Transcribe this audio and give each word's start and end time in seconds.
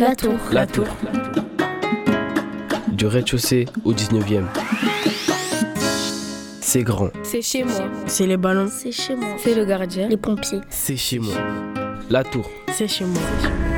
La 0.00 0.16
tour. 0.16 0.38
La 0.50 0.66
tour. 0.66 0.86
Du 2.88 3.06
rez-de-chaussée 3.06 3.66
au 3.84 3.92
19e. 3.92 4.44
C'est 6.62 6.82
grand. 6.82 7.10
C'est 7.22 7.42
chez 7.42 7.64
moi. 7.64 7.82
C'est 8.06 8.26
les 8.26 8.38
ballons. 8.38 8.68
C'est 8.70 8.92
chez 8.92 9.14
moi. 9.14 9.28
C'est 9.36 9.54
le 9.54 9.66
gardien. 9.66 10.08
Les 10.08 10.16
pompiers. 10.16 10.62
C'est 10.70 10.96
chez 10.96 11.18
moi. 11.18 11.34
La 12.08 12.24
tour. 12.24 12.48
C'est 12.72 12.88
chez 12.88 13.04
moi. 13.04 13.20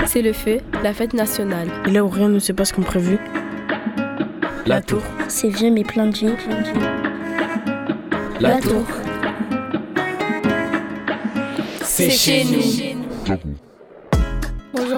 C'est 0.07 0.23
le 0.23 0.33
feu, 0.33 0.59
la 0.85 0.95
fête 0.95 1.13
nationale. 1.13 1.67
Et 1.89 1.91
là 1.91 2.05
où 2.05 2.09
rien 2.09 2.29
ne 2.29 2.39
se 2.39 2.53
passe 2.53 2.71
comme 2.71 2.85
prévu. 2.85 3.19
La 4.65 4.81
tour. 4.81 5.03
C'est 5.27 5.49
vieux 5.49 5.73
mais 5.73 5.83
plein 5.83 6.07
de 6.07 6.17
vie. 6.17 6.29
La 8.39 8.61
tour. 8.61 8.85
C'est 11.83 12.11
chez 12.11 12.45
nous. 12.45 12.92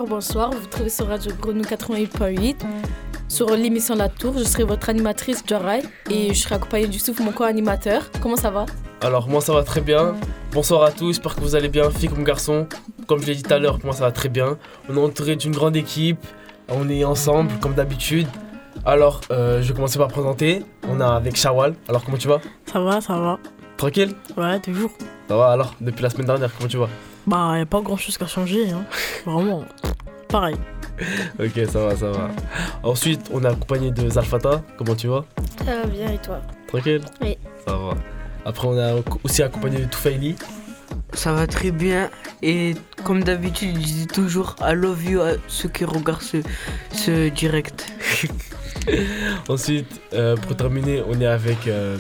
Bonsoir. 0.06 0.50
Vous 0.50 0.66
trouvez 0.66 0.90
sur 0.90 1.06
Radio 1.06 1.32
Grenouille 1.40 1.62
88.8. 1.64 2.56
Sur 3.28 3.50
l'émission 3.50 3.94
La 3.94 4.08
Tour, 4.08 4.34
je 4.36 4.44
serai 4.44 4.64
votre 4.64 4.90
animatrice 4.90 5.42
Jorai 5.48 5.82
et 6.10 6.34
je 6.34 6.38
serai 6.38 6.56
accompagnée 6.56 6.88
du 6.88 6.98
souffle 6.98 7.22
mon 7.22 7.32
co-animateur. 7.32 8.10
Comment 8.20 8.36
ça 8.36 8.50
va? 8.50 8.66
Alors 9.00 9.28
moi 9.28 9.40
ça 9.40 9.52
va 9.54 9.62
très 9.62 9.80
bien. 9.80 10.14
Bonsoir 10.52 10.82
à 10.82 10.90
tous, 10.92 11.14
j'espère 11.14 11.34
que 11.34 11.40
vous 11.40 11.54
allez 11.54 11.68
bien, 11.68 11.90
filles 11.90 12.10
comme 12.10 12.24
garçons. 12.24 12.66
Comme 13.06 13.22
je 13.22 13.26
l'ai 13.26 13.34
dit 13.34 13.42
tout 13.42 13.54
à 13.54 13.58
l'heure, 13.58 13.78
moi 13.82 13.94
ça 13.94 14.04
va 14.04 14.12
très 14.12 14.28
bien. 14.28 14.58
On 14.88 14.96
est 14.96 15.00
entouré 15.00 15.36
d'une 15.36 15.52
grande 15.52 15.76
équipe, 15.76 16.24
on 16.68 16.88
est 16.90 17.04
ensemble 17.04 17.52
comme 17.60 17.74
d'habitude. 17.74 18.28
Alors 18.84 19.22
euh, 19.30 19.62
je 19.62 19.68
vais 19.68 19.74
commencer 19.74 19.98
par 19.98 20.08
présenter. 20.08 20.62
On 20.88 21.00
a 21.00 21.08
avec 21.08 21.36
Shawal. 21.36 21.74
Alors 21.88 22.04
comment 22.04 22.18
tu 22.18 22.28
vas? 22.28 22.40
Ça 22.70 22.80
va, 22.80 23.00
ça 23.00 23.18
va. 23.18 23.38
Tranquille? 23.78 24.14
Ouais, 24.36 24.60
toujours. 24.60 24.90
Ça 25.28 25.36
va 25.36 25.52
alors 25.52 25.74
Depuis 25.80 26.02
la 26.02 26.10
semaine 26.10 26.26
dernière, 26.26 26.50
comment 26.54 26.68
tu 26.68 26.76
vas? 26.76 26.88
Bah, 27.26 27.54
y 27.56 27.62
a 27.62 27.66
pas 27.66 27.80
grand 27.80 27.96
chose 27.96 28.18
qu'à 28.18 28.26
changer. 28.26 28.70
Hein. 28.70 28.84
Vraiment. 29.24 29.64
Pareil. 30.34 30.56
Ok, 31.38 31.52
ça 31.70 31.78
va, 31.78 31.94
ça 31.94 32.10
va. 32.10 32.28
Ensuite, 32.82 33.30
on 33.32 33.44
est 33.44 33.46
accompagné 33.46 33.92
de 33.92 34.08
Zalfata. 34.08 34.62
Comment 34.76 34.96
tu 34.96 35.06
vas? 35.06 35.24
Ça 35.64 35.76
va 35.76 35.86
bien 35.86 36.10
et 36.10 36.18
toi? 36.18 36.40
Tranquille? 36.66 37.02
Oui. 37.20 37.38
Ça 37.64 37.76
va. 37.76 37.94
Après, 38.44 38.66
on 38.66 38.76
est 38.76 39.04
aussi 39.22 39.44
accompagné 39.44 39.78
de 39.78 39.84
Toufaili. 39.84 40.34
Ça 41.12 41.32
va 41.34 41.46
très 41.46 41.70
bien 41.70 42.10
et 42.42 42.74
comme 43.04 43.22
d'habitude 43.22 43.76
je 43.76 43.84
dis 43.84 44.06
toujours 44.08 44.56
I 44.60 44.74
love 44.74 45.08
you 45.08 45.20
à 45.20 45.34
ceux 45.46 45.68
qui 45.68 45.84
regardent 45.84 46.20
ce, 46.20 46.38
ce 46.92 47.28
direct. 47.28 47.92
Ensuite, 49.48 50.00
euh, 50.14 50.36
pour 50.36 50.56
terminer, 50.56 51.04
on 51.08 51.20
est 51.20 51.26
avec 51.26 51.68
euh, 51.68 51.96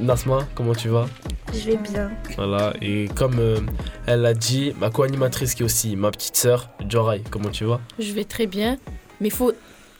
Nasma. 0.00 0.46
Comment 0.54 0.74
tu 0.74 0.88
vas? 0.88 1.06
Je 1.54 1.70
vais 1.70 1.76
bien. 1.76 2.10
Voilà, 2.36 2.72
et 2.82 3.08
comme 3.14 3.38
euh, 3.38 3.58
elle 4.06 4.20
l'a 4.22 4.34
dit, 4.34 4.72
ma 4.80 4.90
co-animatrice 4.90 5.54
qui 5.54 5.62
est 5.62 5.66
aussi 5.66 5.96
ma 5.96 6.10
petite 6.10 6.36
sœur, 6.36 6.68
Jorai, 6.88 7.22
comment 7.30 7.50
tu 7.50 7.64
vas? 7.64 7.80
Je 7.98 8.12
vais 8.12 8.24
très 8.24 8.46
bien. 8.46 8.78
Mais 9.20 9.30
faut. 9.30 9.52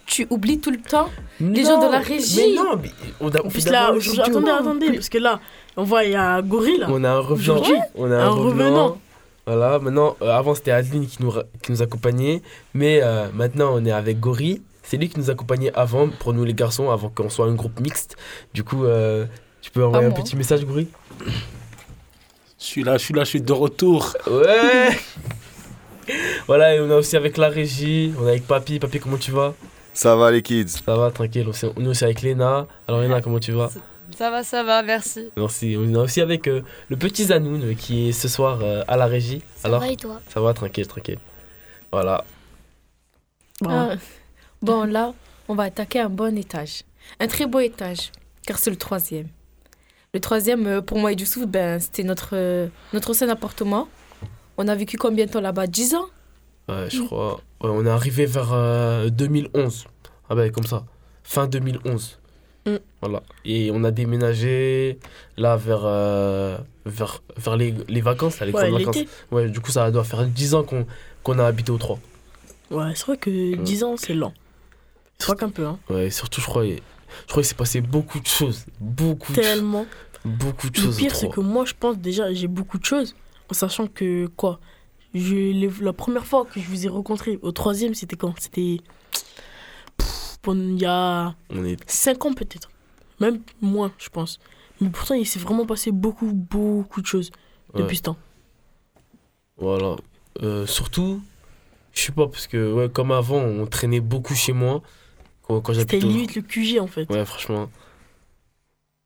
Tu 0.08 0.24
oublies 0.30 0.60
tout 0.60 0.70
le 0.70 0.80
temps 0.80 1.08
Les 1.40 1.64
gens 1.64 1.84
de 1.84 1.90
la 1.90 1.98
régie. 1.98 2.36
Mais 2.36 2.54
non, 2.62 2.76
mais 2.80 2.90
on 3.20 3.28
a, 3.30 3.44
En 3.44 3.48
plus, 3.48 3.66
là, 3.68 3.92
aujourd'hui- 3.92 4.20
attendez, 4.22 4.50
attendez, 4.50 4.92
parce 4.92 5.08
que 5.08 5.18
là, 5.18 5.40
on 5.76 5.82
voit, 5.82 6.04
il 6.04 6.12
y 6.12 6.14
a 6.14 6.40
Gorille. 6.42 6.78
là. 6.78 6.86
On 6.88 7.02
a 7.02 7.10
un 7.10 7.18
revenant. 7.18 7.62
On 7.96 8.10
a 8.12 8.14
un, 8.16 8.20
un 8.20 8.28
revenant. 8.28 8.44
revenant. 8.44 8.98
Voilà, 9.48 9.78
maintenant, 9.80 10.16
euh, 10.22 10.30
avant 10.30 10.54
c'était 10.54 10.70
Adeline 10.70 11.06
qui 11.08 11.16
nous, 11.22 11.30
ra- 11.30 11.42
qui 11.62 11.72
nous 11.72 11.82
accompagnait, 11.82 12.40
mais 12.74 13.00
euh, 13.02 13.26
maintenant 13.34 13.70
on 13.74 13.84
est 13.84 13.90
avec 13.90 14.20
Gori. 14.20 14.62
C'est 14.84 14.96
lui 14.96 15.08
qui 15.08 15.18
nous 15.18 15.28
accompagnait 15.30 15.72
avant, 15.74 16.08
pour 16.08 16.32
nous 16.32 16.44
les 16.44 16.54
garçons, 16.54 16.90
avant 16.90 17.08
qu'on 17.08 17.28
soit 17.28 17.46
un 17.46 17.54
groupe 17.54 17.80
mixte. 17.80 18.14
Du 18.54 18.62
coup, 18.62 18.84
euh, 18.84 19.26
tu 19.66 19.72
peux 19.72 19.84
envoyer 19.84 20.06
un 20.06 20.10
moi. 20.10 20.18
petit 20.22 20.36
message, 20.36 20.64
Gori 20.64 20.86
Je 22.58 22.64
suis 22.64 22.84
là, 22.84 22.96
je 22.98 23.02
suis 23.04 23.12
là, 23.14 23.24
je 23.24 23.30
suis 23.30 23.40
de 23.42 23.52
retour. 23.52 24.16
Ouais 24.30 24.96
Voilà, 26.46 26.74
et 26.76 26.80
on 26.80 26.88
a 26.90 26.94
aussi 26.94 27.16
avec 27.16 27.36
la 27.36 27.48
régie, 27.48 28.14
on 28.20 28.26
est 28.26 28.30
avec 28.30 28.46
Papy. 28.46 28.78
Papy, 28.78 29.00
comment 29.00 29.16
tu 29.16 29.32
vas? 29.32 29.54
Ça 29.92 30.14
va 30.14 30.30
les 30.30 30.40
kids 30.42 30.68
Ça 30.68 30.94
va, 30.96 31.10
tranquille. 31.10 31.46
On 31.48 31.50
est- 31.50 31.84
est 31.84 31.88
aussi 31.88 32.04
avec 32.04 32.22
Léna. 32.22 32.68
Alors, 32.86 33.00
Léna, 33.00 33.20
comment 33.20 33.40
tu 33.40 33.50
vas? 33.52 33.70
Ça 34.16 34.30
va, 34.30 34.44
ça 34.44 34.62
va, 34.62 34.82
merci. 34.84 35.30
Merci. 35.36 35.74
On 35.76 35.92
est 35.92 35.96
aussi 35.96 36.20
avec 36.20 36.46
euh, 36.46 36.62
le 36.88 36.96
petit 36.96 37.24
Zanoun 37.24 37.60
euh, 37.64 37.74
qui 37.74 38.08
est 38.10 38.12
ce 38.12 38.28
soir 38.28 38.60
euh, 38.62 38.84
à 38.86 38.96
la 38.96 39.06
régie. 39.06 39.42
Ça 39.56 39.66
Alors, 39.66 39.80
va 39.80 39.88
et 39.88 39.96
toi? 39.96 40.20
Ça 40.32 40.40
va, 40.40 40.54
tranquille, 40.54 40.86
tranquille. 40.86 41.18
Voilà. 41.90 42.24
Bon, 43.60 43.70
Ah. 43.70 43.94
Bon, 44.62 44.84
là, 44.84 45.12
on 45.48 45.54
va 45.56 45.64
attaquer 45.64 45.98
un 46.00 46.08
bon 46.08 46.38
étage. 46.38 46.82
Un 47.18 47.26
très 47.26 47.46
beau 47.46 47.58
étage, 47.58 48.12
car 48.46 48.58
c'est 48.58 48.70
le 48.70 48.76
troisième. 48.76 49.26
Le 50.16 50.20
troisième, 50.20 50.66
euh, 50.66 50.80
pour 50.80 50.96
moi 50.96 51.12
et 51.12 51.14
Youssouf, 51.14 51.46
ben, 51.46 51.78
c'était 51.78 52.02
notre, 52.02 52.30
euh, 52.32 52.68
notre 52.94 53.10
ancien 53.10 53.28
appartement. 53.28 53.86
On 54.56 54.66
a 54.66 54.74
vécu 54.74 54.96
combien 54.96 55.26
de 55.26 55.30
temps 55.30 55.42
là-bas? 55.42 55.66
10 55.66 55.94
ans? 55.94 56.06
Ouais, 56.70 56.88
je 56.88 57.02
crois. 57.02 57.34
ouais, 57.62 57.68
on 57.70 57.84
est 57.84 57.90
arrivé 57.90 58.24
vers 58.24 58.54
euh, 58.54 59.10
2011. 59.10 59.84
Ah 60.30 60.34
ben, 60.34 60.50
comme 60.50 60.64
ça. 60.64 60.84
Fin 61.22 61.46
2011. 61.46 62.18
Mm. 62.64 62.76
Voilà. 63.02 63.22
Et 63.44 63.70
on 63.74 63.84
a 63.84 63.90
déménagé 63.90 64.98
là 65.36 65.58
vers, 65.58 65.82
euh, 65.84 66.56
vers, 66.86 67.22
vers 67.36 67.58
les, 67.58 67.74
les 67.86 68.00
vacances, 68.00 68.40
là, 68.40 68.46
les 68.46 68.52
ouais, 68.54 68.70
vacances. 68.70 68.96
Ouais, 69.30 69.50
du 69.50 69.60
coup, 69.60 69.70
ça 69.70 69.90
doit 69.90 70.04
faire 70.04 70.24
10 70.24 70.54
ans 70.54 70.62
qu'on 70.62 70.86
qu'on 71.24 71.38
a 71.38 71.44
habité 71.44 71.72
au 71.72 71.76
3. 71.76 71.98
Ouais, 72.70 72.92
c'est 72.94 73.04
vrai 73.04 73.18
que 73.18 73.54
10 73.54 73.84
ans, 73.84 73.96
c'est 73.98 74.14
lent. 74.14 74.32
Je 75.18 75.24
crois 75.24 75.36
qu'un 75.36 75.50
peu, 75.50 75.66
hein. 75.66 75.78
Ouais, 75.90 76.08
surtout, 76.08 76.40
je 76.40 76.46
crois, 76.46 76.64
je 77.26 77.30
crois 77.30 77.42
qu'il 77.42 77.48
s'est 77.48 77.54
passé 77.54 77.80
beaucoup 77.80 78.20
de 78.20 78.26
choses. 78.26 78.64
Beaucoup 78.80 79.32
de, 79.32 79.40
Tellement. 79.40 79.86
beaucoup 80.24 80.70
de 80.70 80.76
Le 80.78 80.82
choses. 80.84 80.96
au 80.96 80.98
pire, 80.98 81.14
c'est 81.14 81.26
3. 81.26 81.34
que 81.34 81.40
moi, 81.40 81.64
je 81.64 81.74
pense 81.78 81.98
déjà, 81.98 82.32
j'ai 82.32 82.48
beaucoup 82.48 82.78
de 82.78 82.84
choses. 82.84 83.14
En 83.50 83.54
sachant 83.54 83.86
que, 83.86 84.26
quoi 84.36 84.58
je, 85.14 85.82
La 85.84 85.92
première 85.92 86.26
fois 86.26 86.44
que 86.44 86.60
je 86.60 86.66
vous 86.68 86.84
ai 86.86 86.88
rencontré, 86.88 87.38
au 87.42 87.52
troisième, 87.52 87.94
c'était 87.94 88.16
quand? 88.16 88.34
C'était. 88.38 88.78
Il 90.48 90.78
y 90.80 90.84
a 90.84 91.34
On 91.50 91.64
est 91.64 91.78
5 91.90 92.24
ans 92.24 92.32
peut-être. 92.32 92.70
Même 93.18 93.40
moins, 93.60 93.90
je 93.98 94.08
pense. 94.08 94.38
Mais 94.80 94.88
pourtant, 94.90 95.14
il 95.14 95.26
s'est 95.26 95.40
vraiment 95.40 95.66
passé 95.66 95.90
beaucoup, 95.90 96.30
beaucoup 96.32 97.00
de 97.00 97.06
choses 97.06 97.30
Ouais. 97.74 97.82
depuis 97.82 97.96
ce 97.96 98.02
temps. 98.02 98.16
Voilà. 99.58 99.96
Euh, 100.42 100.64
surtout, 100.66 101.20
je 101.92 102.00
sais 102.02 102.12
pas, 102.12 102.28
parce 102.28 102.46
que 102.46 102.72
ouais, 102.72 102.88
comme 102.88 103.10
avant, 103.10 103.38
on 103.40 103.66
traînait 103.66 104.00
beaucoup 104.00 104.34
chez 104.34 104.52
moi. 104.52 104.82
Quand, 105.48 105.60
quand 105.60 105.74
C'était 105.74 105.98
limite 105.98 106.34
le 106.34 106.42
QG 106.42 106.80
en 106.80 106.86
fait. 106.86 107.08
Ouais, 107.10 107.24
franchement. 107.24 107.68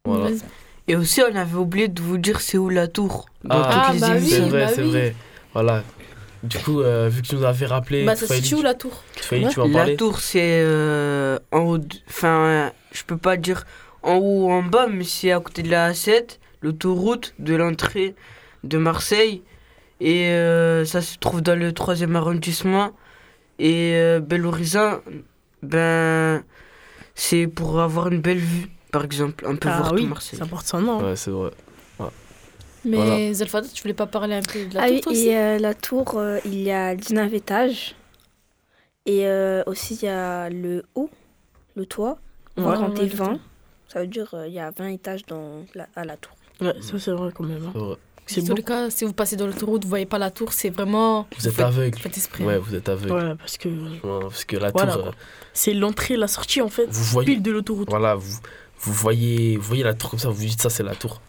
Voilà. 0.04 0.30
Et 0.88 0.96
aussi 0.96 1.20
on 1.22 1.34
avait 1.36 1.56
oublié 1.56 1.88
de 1.88 2.00
vous 2.00 2.18
dire 2.18 2.40
c'est 2.40 2.58
où 2.58 2.68
la 2.68 2.88
tour? 2.88 3.26
Dans 3.44 3.62
Ah, 3.62 3.82
toutes 3.86 3.94
les 3.94 4.00
bah 4.00 4.06
oui, 4.12 4.18
émissions. 4.18 4.44
c'est 4.44 4.50
vrai, 4.50 4.64
bah 4.66 4.72
c'est 4.74 4.82
oui. 4.82 4.90
vrai. 4.90 5.14
Voilà. 5.52 5.82
Du 6.42 6.56
coup, 6.58 6.80
euh, 6.80 7.08
vu 7.10 7.20
que 7.20 7.26
tu 7.26 7.34
nous 7.36 7.44
avais 7.44 7.66
rappelé, 7.66 8.04
Bah, 8.04 8.16
ça 8.16 8.26
se 8.26 8.34
situe 8.34 8.54
où 8.54 8.62
la 8.62 8.72
tour? 8.74 9.02
Faïli, 9.16 9.46
tu 9.48 9.56
vas 9.60 9.66
en 9.66 9.68
La 9.68 9.94
tour 9.96 10.20
c'est 10.20 10.62
euh, 10.64 11.38
en 11.52 11.60
haut, 11.60 11.78
enfin 12.08 12.72
je 12.92 13.02
peux 13.04 13.18
pas 13.18 13.36
dire 13.36 13.64
en 14.02 14.14
haut 14.16 14.46
ou 14.46 14.50
en 14.50 14.62
bas 14.62 14.86
mais 14.88 15.04
c'est 15.04 15.32
à 15.32 15.40
côté 15.40 15.62
de 15.62 15.70
la 15.70 15.90
A7, 15.92 16.38
l'autoroute 16.62 17.34
de 17.38 17.54
l'entrée 17.54 18.14
de 18.64 18.78
Marseille 18.78 19.42
et 20.00 20.28
euh, 20.30 20.86
ça 20.86 21.02
se 21.02 21.18
trouve 21.18 21.42
dans 21.42 21.58
le 21.58 21.72
troisième 21.72 22.16
arrondissement 22.16 22.92
et 23.58 23.92
euh, 23.96 24.20
Bel 24.20 24.46
Horizon, 24.46 25.00
ben 25.62 26.42
c'est 27.14 27.46
pour 27.46 27.80
avoir 27.80 28.08
une 28.08 28.20
belle 28.20 28.38
vue 28.38 28.68
par 28.92 29.04
exemple, 29.04 29.46
un 29.46 29.56
peu 29.56 29.68
Ah 29.68 29.76
voir 29.78 29.92
oui, 29.92 30.02
tout 30.02 30.08
Marseille. 30.08 30.38
ça 30.38 30.46
porte 30.46 30.66
son 30.66 30.80
nom. 30.80 30.98
Ouais, 31.02 31.16
c'est 31.16 31.30
vrai. 31.30 31.50
Mais 32.84 32.96
Voilà. 32.96 33.18
Tu 33.74 33.82
voulais 33.82 33.94
pas 33.94 34.06
parler 34.06 34.34
un 34.34 34.40
peu 34.40 34.64
de 34.64 34.74
la 34.74 34.80
Ah 34.80 34.86
tour 34.86 34.96
oui, 34.96 35.00
toi 35.02 35.12
aussi? 35.12 35.28
et 35.28 35.36
euh, 35.36 35.58
la 35.58 35.74
tour, 35.74 36.14
euh, 36.16 36.38
il 36.46 36.54
y 36.62 36.70
a 36.70 36.94
19 36.94 37.32
étages. 37.34 37.94
Et 39.06 39.26
euh, 39.26 39.62
aussi, 39.66 39.94
il 39.96 40.04
y 40.04 40.08
a 40.08 40.48
le 40.50 40.84
haut, 40.94 41.10
le 41.76 41.84
toit. 41.86 42.18
On 42.56 42.62
va 42.62 42.70
Ouais, 42.72 42.78
compter 42.78 43.02
ouais, 43.02 43.08
le 43.08 43.14
20. 43.16 43.28
toit. 43.32 43.38
Ça 43.92 44.00
veut 44.00 44.06
dire 44.06 44.32
euh, 44.34 44.46
il 44.48 44.54
y 44.54 44.58
a 44.60 44.70
20 44.70 44.88
étages 44.88 45.26
dans 45.26 45.64
la- 45.74 45.88
à 45.96 46.04
la 46.04 46.16
tour. 46.16 46.32
Ouais, 46.60 46.74
ça 46.80 46.98
c'est 46.98 47.10
vrai 47.12 47.30
quand 47.34 47.44
même. 47.44 47.64
hein. 47.66 47.96
Beau. 48.40 48.54
le 48.54 48.62
cas, 48.62 48.90
si 48.90 49.04
vous 49.04 49.12
passez 49.12 49.36
dans 49.36 49.46
l'autoroute, 49.46 49.82
vous 49.84 49.88
voyez 49.88 50.06
pas 50.06 50.18
la 50.18 50.30
tour, 50.30 50.52
c'est 50.52 50.70
vraiment. 50.70 51.26
Vous 51.38 51.48
êtes 51.48 51.54
faites- 51.54 51.64
aveugle. 51.66 51.98
Faites 51.98 52.16
esprit. 52.16 52.44
Ouais, 52.44 52.58
vous 52.58 52.74
êtes 52.74 52.88
aveugle. 52.88 53.12
Ouais, 53.12 53.34
parce 53.36 53.56
que 53.58 53.68
Ouais, 53.68 54.00
Parce 54.02 54.44
que 54.44 54.56
la 54.56 54.70
Voilà, 54.70 54.92
tour, 54.94 55.06
euh, 55.08 55.12
c'est 55.52 55.74
l'entrée 55.74 56.16
la 56.16 56.28
sortie 56.28 56.60
en 56.60 56.68
fait, 56.68 56.86
vous 56.90 57.04
voyez. 57.04 57.26
pile 57.34 57.42
de 57.42 57.50
l'autoroute. 57.50 57.88
Voilà, 57.90 58.14
vous, 58.14 58.38
vous, 58.80 58.92
voyez, 58.92 59.56
vous 59.56 59.62
voyez 59.64 59.82
la 59.82 59.94
tour 59.94 60.10
comme 60.10 60.18
ça, 60.18 60.28
vous 60.28 60.34
vous 60.34 60.44
dites 60.46 60.62
ça, 60.62 60.70
c'est 60.70 60.82
la 60.82 60.94
tour. 60.94 61.20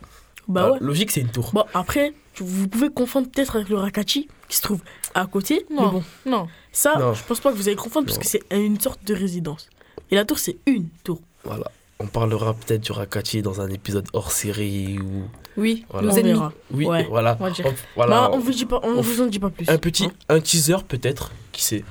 Bah 0.47 0.65
Ah, 0.67 0.71
ouais. 0.73 0.77
Logique, 0.81 1.11
c'est 1.11 1.21
une 1.21 1.29
tour. 1.31 1.51
Bon, 1.53 1.63
après, 1.73 2.13
vous 2.37 2.67
pouvez 2.67 2.89
confondre 2.89 3.29
peut-être 3.29 3.55
avec 3.55 3.69
le 3.69 3.77
Rakati 3.77 4.27
qui 4.49 4.57
se 4.57 4.61
trouve 4.61 4.81
à 5.13 5.25
côté. 5.27 5.65
Non. 5.71 5.85
Mais 5.85 5.91
bon, 5.91 6.03
Non. 6.25 6.47
ça, 6.71 6.95
Non. 6.97 7.13
je 7.13 7.23
pense 7.23 7.39
pas 7.39 7.51
que 7.51 7.57
vous 7.57 7.67
allez 7.67 7.77
confondre 7.77 8.07
parce 8.07 8.17
que 8.17 8.27
c'est 8.27 8.41
une 8.51 8.79
sorte 8.79 9.03
de 9.05 9.13
résidence. 9.13 9.69
Et 10.09 10.15
la 10.15 10.25
tour, 10.25 10.39
c'est 10.39 10.57
une 10.65 10.87
tour. 11.03 11.21
Voilà. 11.43 11.65
On 11.99 12.07
parlera 12.07 12.53
peut-être 12.55 12.81
du 12.81 12.91
Rakati 12.91 13.43
dans 13.43 13.61
un 13.61 13.69
épisode 13.69 14.07
hors 14.13 14.31
série 14.31 14.97
ou. 14.99 15.23
Oui, 15.57 15.85
Voilà. 15.89 16.07
nos 16.07 16.13
On 16.13 16.17
ennemis. 16.17 16.39
Oui, 16.71 16.85
Ouais. 16.85 17.03
voilà. 17.09 17.37
On 17.39 17.43
va 17.43 17.51
dire. 17.51 17.65
On- 17.67 17.73
voilà. 17.95 18.11
Bah, 18.15 18.29
on 18.33 18.39
vous 18.39 18.51
dit 18.51 18.65
pas, 18.65 18.79
on, 18.83 18.97
on 18.97 19.01
vous 19.01 19.21
en 19.21 19.25
dit 19.27 19.39
pas 19.39 19.49
plus. 19.49 19.67
Un 19.69 19.77
petit 19.77 20.05
Hein 20.05 20.11
un 20.29 20.39
teaser 20.39 20.77
peut-être, 20.87 21.31
qui 21.51 21.63
sait. 21.63 21.83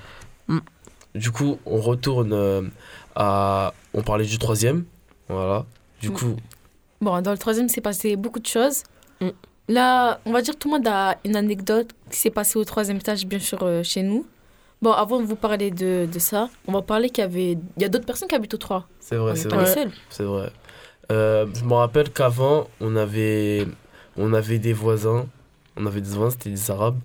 Mm. 0.48 0.58
Du 1.14 1.30
coup, 1.30 1.58
on 1.66 1.80
retourne 1.80 2.32
euh, 2.32 2.62
à. 3.14 3.72
On 3.94 4.02
parlait 4.02 4.24
du 4.24 4.38
troisième. 4.38 4.84
Voilà. 5.28 5.66
Du 6.00 6.10
Mm. 6.10 6.12
coup, 6.14 6.36
Bon, 7.02 7.20
dans 7.22 7.32
le 7.32 7.38
troisième, 7.38 7.68
c'est 7.68 7.80
passé 7.80 8.16
beaucoup 8.16 8.40
de 8.40 8.46
choses. 8.46 8.82
Mm. 9.20 9.28
Là, 9.68 10.20
on 10.24 10.32
va 10.32 10.42
dire 10.42 10.56
tout 10.58 10.68
le 10.68 10.78
monde 10.78 10.86
a 10.88 11.16
une 11.24 11.36
anecdote 11.36 11.90
qui 12.10 12.18
s'est 12.18 12.30
passée 12.30 12.58
au 12.58 12.64
troisième 12.64 12.96
étage, 12.96 13.24
bien 13.26 13.38
sûr, 13.38 13.58
euh, 13.62 13.82
chez 13.82 14.02
nous. 14.02 14.26
Bon, 14.82 14.92
avant 14.92 15.20
de 15.20 15.24
vous 15.26 15.36
parler 15.36 15.70
de, 15.70 16.08
de 16.10 16.18
ça, 16.18 16.48
on 16.66 16.72
va 16.72 16.80
parler 16.82 17.10
qu'il 17.10 17.22
y 17.22 17.26
avait. 17.26 17.52
Il 17.52 17.82
y 17.82 17.84
a 17.84 17.88
d'autres 17.88 18.06
personnes 18.06 18.28
qui 18.28 18.34
habitent 18.34 18.54
au 18.54 18.58
3. 18.58 18.88
C'est 18.98 19.16
vrai, 19.16 19.36
c'est 19.36 19.48
vrai. 19.48 19.88
C'est 20.08 20.24
vrai. 20.24 20.50
Euh, 21.10 21.46
je 21.54 21.64
me 21.64 21.74
rappelle 21.74 22.10
qu'avant, 22.10 22.68
on 22.80 22.94
avait, 22.96 23.66
on 24.16 24.32
avait 24.32 24.58
des 24.58 24.72
voisins. 24.72 25.26
On 25.76 25.86
avait 25.86 26.00
des 26.00 26.10
voisins, 26.10 26.30
c'était 26.30 26.50
des 26.50 26.70
Arabes. 26.70 26.98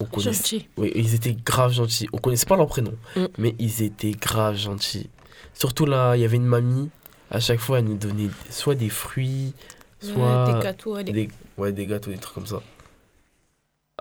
On 0.00 0.04
connaissait. 0.04 0.32
Gentil. 0.58 0.68
Oui, 0.76 0.92
ils 0.94 1.14
étaient 1.14 1.34
grave 1.34 1.72
gentils. 1.72 2.08
On 2.12 2.18
connaissait 2.18 2.46
pas 2.46 2.56
leur 2.56 2.66
prénom, 2.66 2.94
Mm. 3.16 3.26
mais 3.38 3.54
ils 3.58 3.82
étaient 3.82 4.10
grave 4.12 4.56
gentils. 4.56 5.08
Surtout 5.52 5.86
là, 5.86 6.16
il 6.16 6.20
y 6.22 6.24
avait 6.24 6.36
une 6.36 6.46
mamie. 6.46 6.90
À 7.30 7.40
chaque 7.40 7.60
fois, 7.60 7.78
elle 7.78 7.84
nous 7.86 7.96
donnait 7.96 8.28
soit 8.50 8.74
des 8.74 8.88
fruits, 8.88 9.54
soit 10.00 10.44
Ouais, 10.46 10.52
des 10.52 10.60
gâteaux, 10.62 11.02
des... 11.02 11.12
des, 11.12 11.28
ouais, 11.56 11.72
des 11.72 11.86
gâteaux, 11.86 12.10
des 12.10 12.18
trucs 12.18 12.34
comme 12.34 12.46
ça. 12.46 12.60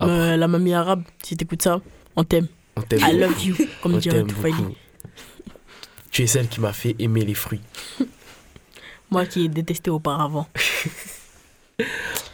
Euh, 0.02 0.36
la 0.36 0.48
mamie 0.48 0.74
arabe, 0.74 1.04
si 1.24 1.38
t'écoutes 1.38 1.62
ça, 1.62 1.80
on 2.16 2.24
t'aime. 2.24 2.48
on 2.76 2.82
t'aime. 2.82 3.00
I 3.02 3.18
love 3.18 3.44
you, 3.46 3.56
comme 3.82 3.98
dirait. 4.00 4.24
Tu 6.12 6.24
es 6.24 6.28
celle 6.28 6.48
qui 6.48 6.60
m'a 6.60 6.74
fait 6.74 6.96
aimer 7.00 7.24
les 7.26 7.34
fruits. 7.36 7.62
Moi 9.14 9.26
qui 9.26 9.46
ai 9.46 9.48
détesté 9.48 9.90
auparavant. 9.92 10.48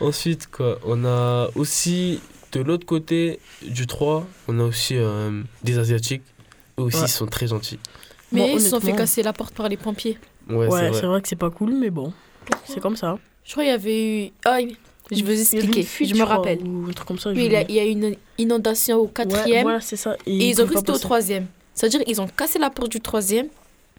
Ensuite, 0.01 0.47
quoi, 0.49 0.79
on 0.85 1.05
a 1.05 1.47
aussi, 1.55 2.19
de 2.51 2.61
l'autre 2.61 2.85
côté 2.85 3.39
du 3.61 3.85
3, 3.87 4.25
on 4.47 4.59
a 4.59 4.63
aussi 4.63 4.95
euh, 4.97 5.41
des 5.63 5.77
Asiatiques. 5.77 6.23
Eux 6.79 6.83
aussi, 6.83 6.97
Ouais. 6.97 7.03
ils 7.05 7.09
sont 7.09 7.25
très 7.27 7.47
gentils. 7.47 7.79
Mais 8.31 8.41
Bon, 8.41 8.55
ils 8.57 8.61
se 8.61 8.69
sont 8.69 8.79
fait 8.79 8.93
casser 8.93 9.23
la 9.23 9.33
porte 9.33 9.53
par 9.53 9.67
les 9.69 9.77
pompiers. 9.77 10.17
Ouais, 10.49 10.67
Ouais, 10.67 10.79
c'est 10.79 10.89
vrai. 10.89 11.07
vrai. 11.07 11.21
que 11.21 11.27
c'est 11.27 11.35
pas 11.35 11.49
cool, 11.49 11.73
mais 11.73 11.89
bon, 11.89 12.13
c'est 12.65 12.79
comme 12.79 12.95
ça. 12.95 13.17
Je 13.43 13.51
crois 13.51 13.63
qu'il 13.63 13.71
y 13.71 13.75
avait 13.75 14.25
eu. 14.27 14.31
Ah, 14.45 14.59
je 15.11 15.23
vais 15.23 15.35
vous 15.35 15.41
expliquer. 15.41 15.83
fuite, 15.83 16.09
je 16.09 16.15
me 16.15 16.23
crois, 16.23 16.35
rappelle. 16.37 16.59
Ou 16.65 16.87
un 16.89 16.93
truc 16.93 17.07
comme 17.07 17.19
ça. 17.19 17.31
Oui, 17.31 17.45
il 17.45 17.51
y, 17.51 17.55
a, 17.55 17.61
oublié. 17.61 17.65
il 17.69 17.75
y 17.75 17.79
a 17.79 17.85
eu 17.85 17.91
une 17.91 18.15
inondation 18.37 18.97
au 18.97 19.05
Ouais, 19.05 19.11
quatrième. 19.13 19.63
voilà, 19.63 19.81
c'est 19.81 19.95
ça. 19.95 20.15
et 20.25 20.49
ils 20.49 20.61
ont 20.61 20.65
resté 20.65 20.91
au 20.91 20.97
troisième. 20.97 21.47
C'est-à-dire 21.73 22.01
ils 22.07 22.21
ont 22.21 22.27
cassé 22.27 22.59
la 22.59 22.69
porte 22.69 22.91
du 22.91 22.99
troisième. 23.01 23.47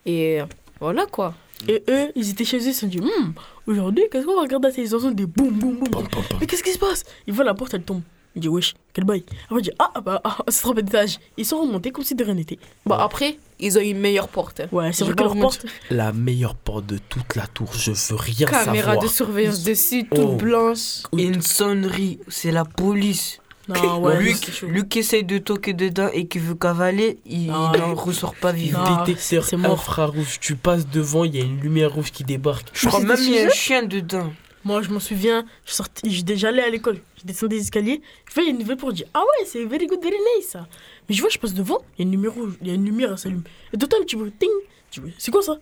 Et 0.07 0.39
voilà 0.81 1.07
quoi. 1.07 1.35
Et 1.69 1.83
eux, 1.89 2.13
ils 2.17 2.31
étaient 2.31 2.45
chez 2.45 2.59
eux, 2.59 2.69
ils 2.69 2.75
se 2.75 2.81
sont 2.81 2.87
dit, 2.87 3.01
Hum, 3.01 3.35
aujourd'hui, 3.67 4.05
qu'est-ce 4.11 4.25
qu'on 4.27 4.37
va 4.37 4.43
regarder 4.43 4.69
à 4.69 4.73
ces 4.73 4.95
enfants 4.95 5.11
des 5.11 5.27
boum 5.27 5.51
boum 5.51 5.79
boum. 5.79 6.05
Mais 6.41 6.47
qu'est-ce 6.47 6.63
qui 6.63 6.73
se 6.73 6.79
passe? 6.79 7.05
Ils 7.27 7.35
voient 7.35 7.45
la 7.45 7.55
porte, 7.55 7.75
elle 7.75 7.83
tombe. 7.83 8.03
Ils 8.37 8.43
disent, 8.43 8.51
wesh, 8.51 8.75
quel 8.93 9.05
bail. 9.05 9.25
Après, 9.47 9.59
ils 9.59 9.63
disent, 9.63 9.75
ah, 9.81 9.91
ah, 9.97 10.01
bah, 10.01 10.21
ah, 10.23 10.39
c'est 10.49 10.63
trop 10.63 10.73
d'étage. 10.73 11.19
Ils 11.37 11.45
sont 11.45 11.61
remontés 11.61 11.91
comme 11.91 12.05
si 12.05 12.15
de 12.15 12.23
rien 12.23 12.35
n'était. 12.35 12.59
Bon, 12.87 12.95
après, 12.95 13.39
ils 13.59 13.77
ont 13.77 13.81
eu 13.81 13.87
une 13.87 13.99
meilleure 13.99 14.29
porte. 14.29 14.63
Ouais, 14.71 14.93
c'est 14.93 15.05
vrai 15.05 15.15
que 15.15 15.23
leur 15.25 15.37
porte. 15.37 15.67
La 15.91 16.13
meilleure 16.13 16.55
porte 16.55 16.87
de 16.87 16.99
toute 17.09 17.35
la 17.35 17.49
tour, 17.49 17.73
je 17.75 17.91
veux 17.91 18.17
rien 18.17 18.47
Caméra 18.47 18.93
savoir. 18.93 18.99
de 19.03 19.09
surveillance 19.09 19.65
dessus, 19.65 20.05
toute 20.09 20.19
Oh. 20.21 20.37
blanche. 20.37 21.03
Une 21.13 21.43
sonnerie, 21.43 22.21
c'est 22.29 22.53
la 22.53 22.65
police. 22.65 23.40
Non, 23.71 24.01
ouais, 24.01 24.21
Luc. 24.21 24.63
Luc 24.63 24.89
qui 24.89 24.99
essaye 25.01 25.25
de 25.25 25.39
toquer 25.39 25.73
dedans 25.73 26.09
et 26.13 26.27
qui 26.27 26.39
veut 26.39 26.55
cavaler, 26.55 27.19
il 27.27 27.47
n'en 27.47 27.95
ressort 27.95 28.35
pas 28.35 28.53
vivant. 28.53 29.05
Détecteur 29.05 29.45
c'est 29.45 29.57
mort. 29.57 29.73
infrarouge, 29.73 30.41
tu 30.41 30.57
passes 30.57 30.87
devant, 30.89 31.25
il 31.25 31.37
y 31.37 31.41
a 31.41 31.45
une 31.45 31.61
lumière 31.61 31.93
rouge 31.93 32.11
qui 32.11 32.25
débarque. 32.25 32.69
Je 32.73 32.89
crois 32.89 33.01
même 33.01 33.17
des 33.17 33.23
il 33.23 33.35
y 33.35 33.39
a 33.39 33.47
un 33.47 33.51
chien 33.51 33.83
dedans. 33.83 34.33
Moi, 34.63 34.83
je 34.83 34.91
m'en 34.91 35.01
souviens, 35.01 35.47
je 35.65 35.73
sortais, 35.73 36.11
j'étais 36.11 36.35
déjà 36.35 36.49
allé 36.49 36.61
à 36.61 36.69
l'école. 36.69 36.99
Je 37.19 37.27
descendais 37.27 37.57
des 37.57 37.63
escaliers. 37.63 38.03
Je 38.29 38.33
fais 38.35 38.47
une 38.47 38.59
nouvelle 38.59 38.77
pour 38.77 38.93
dire 38.93 39.07
Ah 39.15 39.21
ouais, 39.21 39.47
c'est 39.47 39.65
very 39.65 39.87
good, 39.87 40.03
very 40.03 40.17
nice 40.37 40.49
ça. 40.49 40.67
Mais 41.09 41.15
je 41.15 41.21
vois, 41.23 41.31
je 41.31 41.39
passe 41.39 41.55
devant, 41.55 41.79
il 41.97 42.01
y 42.01 42.03
a 42.03 42.05
une 42.05 42.13
lumière 42.13 42.35
rouge, 42.35 42.53
il 42.61 42.69
y 42.69 42.71
a 42.71 42.75
une 42.75 42.85
lumière, 42.85 43.11
elle 43.13 43.19
s'allume. 43.19 43.43
Et 43.73 43.77
un 43.77 43.87
petit 43.87 44.17
bruit, 44.17 44.33
ting. 44.33 44.51
Je 44.93 45.01
dis, 45.01 45.15
C'est 45.19 45.31
quoi 45.31 45.43
ça? 45.43 45.59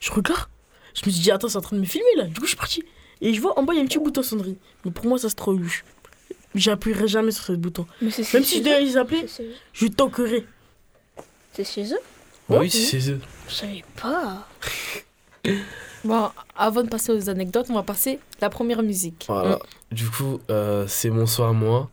Je 0.00 0.10
regarde. 0.10 0.48
Je 0.94 1.06
me 1.06 1.10
suis 1.10 1.22
dit 1.22 1.30
Attends, 1.30 1.48
c'est 1.48 1.56
en 1.56 1.62
train 1.62 1.76
de 1.76 1.80
me 1.80 1.86
filmer 1.86 2.14
là. 2.16 2.24
Du 2.24 2.34
coup, 2.34 2.44
je 2.44 2.48
suis 2.48 2.56
parti. 2.56 2.82
Et 3.22 3.32
je 3.32 3.40
vois 3.40 3.58
en 3.58 3.62
bas, 3.62 3.72
il 3.72 3.76
y 3.76 3.80
a 3.80 3.82
un 3.82 3.86
petit 3.86 3.98
bouton 3.98 4.22
sonnerie. 4.22 4.58
Mais 4.84 4.90
pour 4.90 5.06
moi, 5.06 5.16
ça 5.16 5.30
se 5.30 5.34
trouve 5.34 5.58
louche. 5.58 5.84
J'appuierai 6.54 7.08
jamais 7.08 7.30
sur 7.30 7.44
ce 7.44 7.52
bouton. 7.52 7.86
Mais 8.00 8.10
Même 8.34 8.44
si 8.44 8.58
je 8.58 8.62
devais 8.62 8.80
les 8.82 8.96
appeler, 8.96 9.26
je 9.72 9.86
toquerai. 9.86 10.46
C'est 11.52 11.64
chez 11.64 11.92
eux 11.92 11.98
oui, 12.48 12.68
c'est 12.68 13.00
chez 13.00 13.10
eux. 13.12 13.20
Je 13.48 13.54
savais 13.54 13.84
pas. 14.00 14.46
Bon, 16.04 16.30
avant 16.56 16.82
de 16.82 16.88
passer 16.88 17.12
aux 17.12 17.30
anecdotes, 17.30 17.66
on 17.70 17.74
va 17.74 17.84
passer 17.84 18.18
la 18.40 18.50
première 18.50 18.82
musique. 18.82 19.24
Voilà. 19.28 19.58
Du 19.92 20.08
coup, 20.10 20.40
euh, 20.50 20.84
c'est 20.88 21.10
mon 21.10 21.26
soir 21.26 21.50
à 21.50 21.52
moi. 21.52 21.88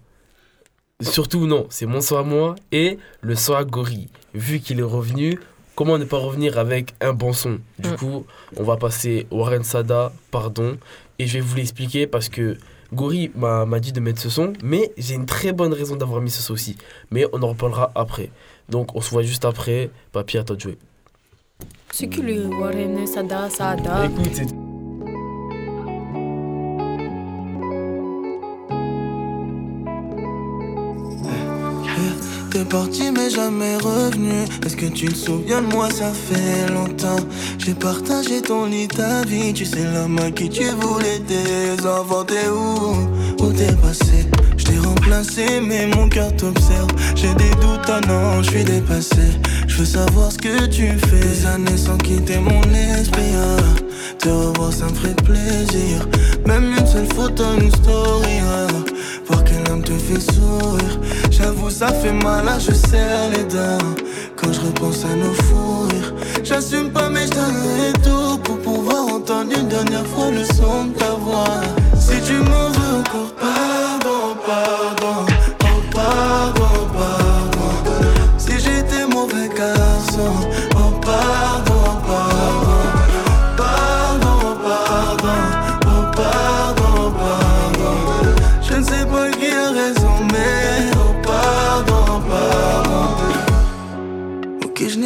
Surtout, 1.02 1.46
non, 1.46 1.68
c'est 1.70 1.86
mon 1.86 2.02
soir 2.02 2.22
à 2.22 2.24
moi 2.24 2.56
et 2.72 2.98
le 3.22 3.36
soir 3.36 3.60
à 3.60 3.64
Gorille. 3.66 4.10
Vu 4.34 4.60
qu'il 4.60 4.80
est 4.80 4.84
revenu, 4.84 5.40
comment 5.76 5.98
ne 6.00 6.06
pas 6.06 6.18
revenir 6.18 6.58
avec 6.58 6.96
un 7.02 7.14
bon 7.14 7.34
son? 7.34 7.60
Du 7.78 7.90
Mm. 7.90 7.96
coup, 7.98 8.26
on 8.58 8.64
va 8.64 8.78
passer 8.78 9.28
Warren 9.32 9.64
Sada, 9.64 10.12
pardon. 10.32 10.78
Et 11.20 11.28
je 11.28 11.34
vais 11.34 11.42
vous 11.42 11.56
l'expliquer 11.56 12.08
parce 12.08 12.30
que 12.30 12.58
Gorille 12.94 13.32
m'a 13.36 13.80
dit 13.80 13.92
de 13.92 14.00
mettre 14.00 14.22
ce 14.22 14.30
son, 14.30 14.54
mais 14.64 14.92
j'ai 14.98 15.16
une 15.16 15.26
très 15.26 15.52
bonne 15.52 15.74
raison 15.74 15.96
d'avoir 15.96 16.22
mis 16.22 16.32
ce 16.32 16.42
son 16.42 16.54
aussi. 16.54 16.76
Mais 17.12 17.26
on 17.34 17.42
en 17.44 17.48
reparlera 17.48 17.92
après. 17.96 18.30
Donc, 18.70 18.96
on 18.96 19.02
se 19.02 19.10
voit 19.10 19.24
juste 19.24 19.46
après. 19.46 19.90
Papy, 20.12 20.38
à 20.38 20.44
toi 20.44 20.56
de 20.56 20.62
jouer. 20.62 20.78
C'est 21.92 22.08
qui 22.08 22.22
le 22.22 22.48
Warren 22.48 23.06
Sada 23.08 23.50
Sada 23.50 24.06
Écoute, 24.06 24.69
T'es 32.52 32.66
parti 32.66 33.12
mais 33.12 33.30
jamais 33.30 33.78
revenu. 33.78 34.46
Est-ce 34.66 34.76
que 34.76 34.88
tu 34.88 35.08
te 35.08 35.16
souviens 35.16 35.62
de 35.62 35.68
moi? 35.68 35.88
Ça 35.92 36.12
fait 36.12 36.72
longtemps. 36.74 37.24
J'ai 37.60 37.76
partagé 37.76 38.42
ton 38.42 38.66
lit, 38.66 38.88
ta 38.88 39.24
vie. 39.24 39.54
Tu 39.54 39.66
sais 39.66 39.84
l'homme 39.94 40.18
à 40.18 40.32
qui 40.32 40.50
tu 40.50 40.64
voulais 40.64 41.20
T'es 41.28 42.50
où 42.50 43.44
Où 43.44 43.54
t'es 43.54 43.72
passé? 43.74 44.26
Je 44.58 44.64
t'ai 44.64 44.80
remplacé 44.80 45.62
mais 45.62 45.88
mon 45.88 46.10
cœur 46.10 46.36
t'observe. 46.36 46.90
J'ai 47.16 47.34
des 47.36 47.52
doutes, 47.62 47.88
ah 47.88 48.02
non 48.08 48.42
je 48.42 48.50
suis 48.50 48.64
dépassé. 48.64 49.28
Je 49.68 49.78
veux 49.78 49.86
savoir 49.86 50.32
ce 50.32 50.40
que 50.40 50.66
tu 50.68 50.88
fais. 50.88 51.20
Des 51.20 51.46
années 51.46 51.78
sans 51.78 51.98
quitter 51.98 52.40
mon 52.40 52.64
esprit 52.74 53.36
ah. 53.36 53.89
Te 54.20 54.28
revoir 54.28 54.74
ça 54.74 54.86
me 54.86 54.94
ferait 54.94 55.14
plaisir. 55.14 56.06
Même 56.46 56.74
une 56.78 56.86
seule 56.86 57.08
photo, 57.14 57.44
une 57.62 57.72
story 57.72 58.42
ah. 58.44 58.68
Voir 59.26 59.44
quel 59.46 59.72
homme 59.72 59.82
te 59.82 59.94
fait 59.94 60.20
sourire. 60.20 61.00
J'avoue 61.32 61.70
ça 61.70 61.88
fait 61.88 62.12
mal, 62.12 62.44
là 62.44 62.60
je 62.60 62.74
serre 62.74 63.30
les 63.34 63.46
dents. 63.46 63.96
Quand 64.36 64.52
je 64.52 64.60
repense 64.60 65.06
à 65.06 65.16
nos 65.16 65.34
fous 65.34 65.88
rires. 65.90 66.14
J'assume 66.44 66.92
pas 66.92 67.10
mais 67.10 67.28
je 67.28 67.32
donnerai 67.32 67.94
tout 68.04 68.38
Pour 68.40 68.58
pouvoir 68.60 69.06
entendre 69.06 69.52
une 69.58 69.68
dernière 69.68 70.06
fois 70.08 70.32
le 70.32 70.44
son 70.44 70.86
de 70.86 70.94
ta 70.98 71.12
voix. 71.12 71.62
Si 71.98 72.20
tu 72.22 72.34
m'en 72.34 72.70
veux 72.72 73.00
encore 73.00 73.34
pardon, 73.40 74.36
pardon, 74.46 75.26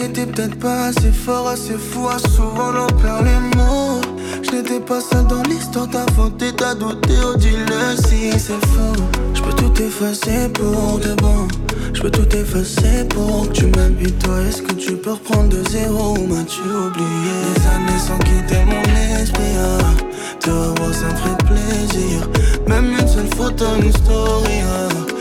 n'étais 0.07 0.25
peut-être 0.25 0.59
pas 0.59 0.87
assez 0.87 1.11
fort, 1.11 1.47
assez 1.47 1.77
fou, 1.77 2.07
à 2.09 2.19
souvent 2.19 2.71
l'on 2.71 2.87
perd 3.01 3.25
les 3.25 3.57
mots. 3.57 4.01
Je 4.41 4.51
n'étais 4.51 4.79
pas 4.79 4.99
seul 4.99 5.25
dans 5.27 5.43
l'histoire, 5.43 5.87
t'as 5.89 6.05
fauté, 6.13 6.51
t'as 6.55 6.75
douté, 6.75 7.13
oh 7.25 7.35
dis-le 7.37 7.95
si 8.07 8.31
c'est 8.31 8.65
faux. 8.67 9.03
Je 9.33 9.41
peux 9.41 9.53
tout 9.53 9.81
effacer 9.81 10.49
pour 10.53 10.99
de 10.99 11.13
bon. 11.21 11.47
Je 11.93 12.01
peux 12.01 12.11
tout 12.11 12.35
effacer 12.35 13.05
pour 13.09 13.47
que 13.47 13.53
tu 13.53 13.65
m'habites, 13.67 14.19
toi. 14.19 14.41
Est-ce 14.47 14.61
que 14.61 14.73
tu 14.73 14.93
peux 14.93 15.11
reprendre 15.11 15.49
de 15.49 15.63
zéro 15.69 16.17
ou 16.17 16.27
m'as-tu 16.27 16.61
oublié? 16.61 17.33
Des 17.55 17.67
années 17.67 17.99
sans 17.99 18.17
quitter 18.19 18.63
mon 18.65 19.21
esprit, 19.21 19.55
ah. 19.57 20.37
Te 20.39 20.49
revoir, 20.49 20.93
ça 20.93 21.05
me 21.05 21.15
ferait 21.15 21.37
plaisir. 21.45 22.29
Même 22.67 22.91
une 22.99 23.07
seule 23.07 23.29
photo, 23.37 23.65
une 23.81 23.91
story, 23.91 24.61
ah. 24.67 25.12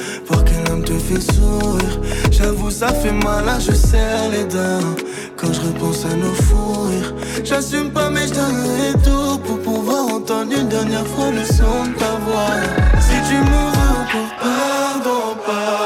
Te 0.84 0.94
fait 0.98 1.20
sourire. 1.32 2.00
J'avoue 2.30 2.70
ça 2.70 2.88
fait 2.88 3.12
mal, 3.12 3.44
là 3.44 3.58
je 3.60 3.72
serre 3.72 4.30
les 4.32 4.44
dents. 4.44 4.94
Quand 5.36 5.52
je 5.52 5.60
repense 5.60 6.04
à 6.04 6.14
nos 6.14 6.34
fous 6.34 6.90
J'assume 7.44 7.90
pas 7.90 8.10
mais 8.10 8.26
je 8.28 8.34
donnerai 8.34 8.92
tout 9.02 9.38
Pour 9.38 9.58
pouvoir 9.60 10.06
entendre 10.06 10.52
une 10.56 10.68
dernière 10.68 11.06
fois 11.06 11.30
le 11.30 11.44
son 11.44 11.84
de 11.90 11.98
ta 11.98 12.12
voix. 12.24 12.60
Si 13.00 13.16
tu 13.28 13.36
m'en 13.50 13.70
veux 13.74 13.92
encore 14.02 14.32
pardon, 14.40 15.36
pardon 15.46 15.81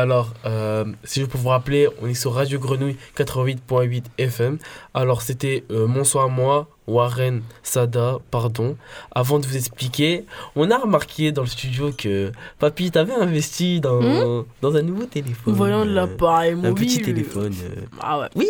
alors, 0.00 0.32
euh, 0.46 0.84
si 1.04 1.20
je 1.20 1.26
peux 1.26 1.38
vous 1.38 1.48
rappeler, 1.48 1.88
on 2.02 2.06
est 2.06 2.14
sur 2.14 2.32
Radio 2.34 2.58
Grenouille 2.58 2.96
88.8 3.16 4.04
FM. 4.18 4.58
Alors, 4.94 5.22
c'était 5.22 5.64
euh, 5.70 5.86
Mon 5.86 6.04
soir 6.04 6.26
à 6.26 6.28
moi, 6.28 6.68
Warren 6.86 7.42
Sada, 7.62 8.18
pardon. 8.30 8.76
Avant 9.14 9.38
de 9.38 9.46
vous 9.46 9.56
expliquer, 9.56 10.24
on 10.56 10.70
a 10.70 10.78
remarqué 10.78 11.32
dans 11.32 11.42
le 11.42 11.48
studio 11.48 11.90
que 11.96 12.30
Papy, 12.58 12.90
t'avais 12.90 13.14
investi 13.14 13.80
dans, 13.80 14.44
dans 14.62 14.76
un 14.76 14.82
nouveau 14.82 15.04
téléphone. 15.04 15.54
Voyons 15.54 15.80
euh, 15.80 15.84
l'appareil 15.84 16.52
Un 16.52 16.56
mobile. 16.56 16.86
petit 16.86 17.02
téléphone. 17.02 17.52
euh, 17.64 17.80
Ah 18.00 18.20
ouais. 18.20 18.28
Oui 18.36 18.48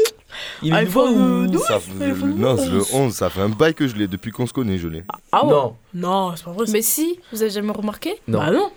Il 0.63 0.73
est 0.73 0.77
iPhone 0.79 1.15
nouveau 1.17 1.45
ou- 1.45 1.47
12 1.53 1.63
Ça 1.63 1.79
fait- 1.81 1.93
téléphone 1.99 2.35
non, 2.39 2.57
c'est 2.57 2.69
le 2.71 2.79
11. 2.81 2.95
11, 2.95 3.13
ça 3.15 3.31
fait 3.31 3.41
un 3.41 3.49
bail 3.49 3.75
que 3.75 3.87
je 3.87 3.95
l'ai 3.95 4.09
depuis 4.09 4.33
qu'on 4.33 4.47
se 4.47 4.53
connaît, 4.53 4.79
je 4.79 4.89
l'ai. 4.89 5.05
Ah 5.31 5.45
ouais 5.47 5.53
Non, 5.53 5.77
Non, 5.95 6.33
c'est 6.37 6.45
pas 6.45 6.51
vrai. 6.53 6.65
Mais 6.73 6.83
si, 6.83 7.21
vous 7.33 7.41
avez 7.43 7.51
jamais 7.53 7.73
remarqué? 7.73 8.17
Non. 8.27 8.39
Bah 8.41 8.51
non. 8.51 8.71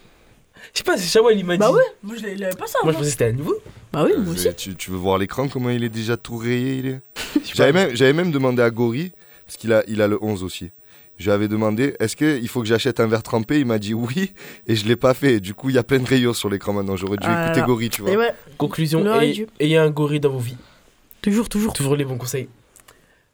Je 0.74 0.78
sais 0.80 0.84
pas, 0.84 0.98
c'est 0.98 1.08
Shawal, 1.08 1.38
il 1.38 1.46
m'a 1.46 1.54
dit. 1.56 1.60
Bah 1.60 1.72
ouais. 1.72 1.82
Moi, 2.04 2.16
je 2.20 2.26
avait 2.26 2.56
pas 2.56 2.68
ça. 2.68 2.80
Moi, 2.84 2.94
je 2.94 2.98
pensais 2.98 3.06
que 3.06 3.12
c'était 3.12 3.26
un 3.26 3.32
nouveau. 3.34 3.56
Bah 3.94 4.04
oui, 4.06 4.12
moi 4.18 4.34
aussi. 4.34 4.48
Euh, 4.48 4.54
Tu, 4.56 4.76
tu 4.76 4.92
veux 4.92 4.98
voir 4.98 5.18
l'écran, 5.18 5.48
comment 5.48 5.70
il 5.70 5.84
est 5.84 5.90
déjà 5.90 6.18
tout 6.18 6.38
rayé 6.38 6.78
il 6.78 6.86
est? 6.88 7.00
J'avais 7.54 7.72
même, 7.74 7.96
j'avais 7.96 8.14
même 8.14 8.32
demandé 8.32 8.62
à 8.62 8.70
Gori, 8.70 9.12
parce 9.46 9.58
qu'il 9.58 9.72
a, 9.74 9.84
il 9.88 10.02
a 10.02 10.08
le 10.08 10.18
11 10.22 10.44
aussi. 10.44 10.72
Je 11.18 11.26
lui 11.26 11.32
avais 11.32 11.48
demandé, 11.48 11.96
est-ce 12.00 12.16
qu'il 12.16 12.48
faut 12.48 12.62
que 12.62 12.68
j'achète 12.68 13.00
un 13.00 13.08
verre 13.08 13.24
trempé? 13.24 13.60
Il 13.60 13.66
m'a 13.66 13.80
dit 13.80 13.94
oui, 13.96 14.34
et 14.68 14.76
je 14.76 14.86
l'ai 14.86 14.96
pas 14.96 15.14
fait. 15.16 15.40
Du 15.40 15.56
coup, 15.56 15.70
il 15.70 15.76
y 15.76 15.80
a 15.80 15.84
plein 15.84 15.98
de 16.00 16.06
rayures 16.06 16.36
sur 16.36 16.48
l'écran 16.50 16.74
maintenant. 16.74 16.96
J'aurais 16.96 17.18
dû 17.18 17.26
Ah 17.28 17.46
écouter 17.46 17.62
là. 17.62 17.66
Gori, 17.66 17.90
tu 17.90 18.02
vois. 18.04 18.12
Et 18.12 18.18
ouais, 18.18 18.32
Conclusion, 18.60 19.04
Le 19.04 19.10
ayez, 19.16 19.18
radio. 19.32 19.46
ayez 19.60 19.78
un 19.78 19.90
gorille 19.90 20.20
dans 20.20 20.30
vos 20.30 20.38
vies. 20.40 20.58
toujours, 21.22 21.50
toujours. 21.50 21.74
Toujours 21.74 21.96
les 21.96 22.06
bons 22.06 22.18
conseils. 22.20 22.48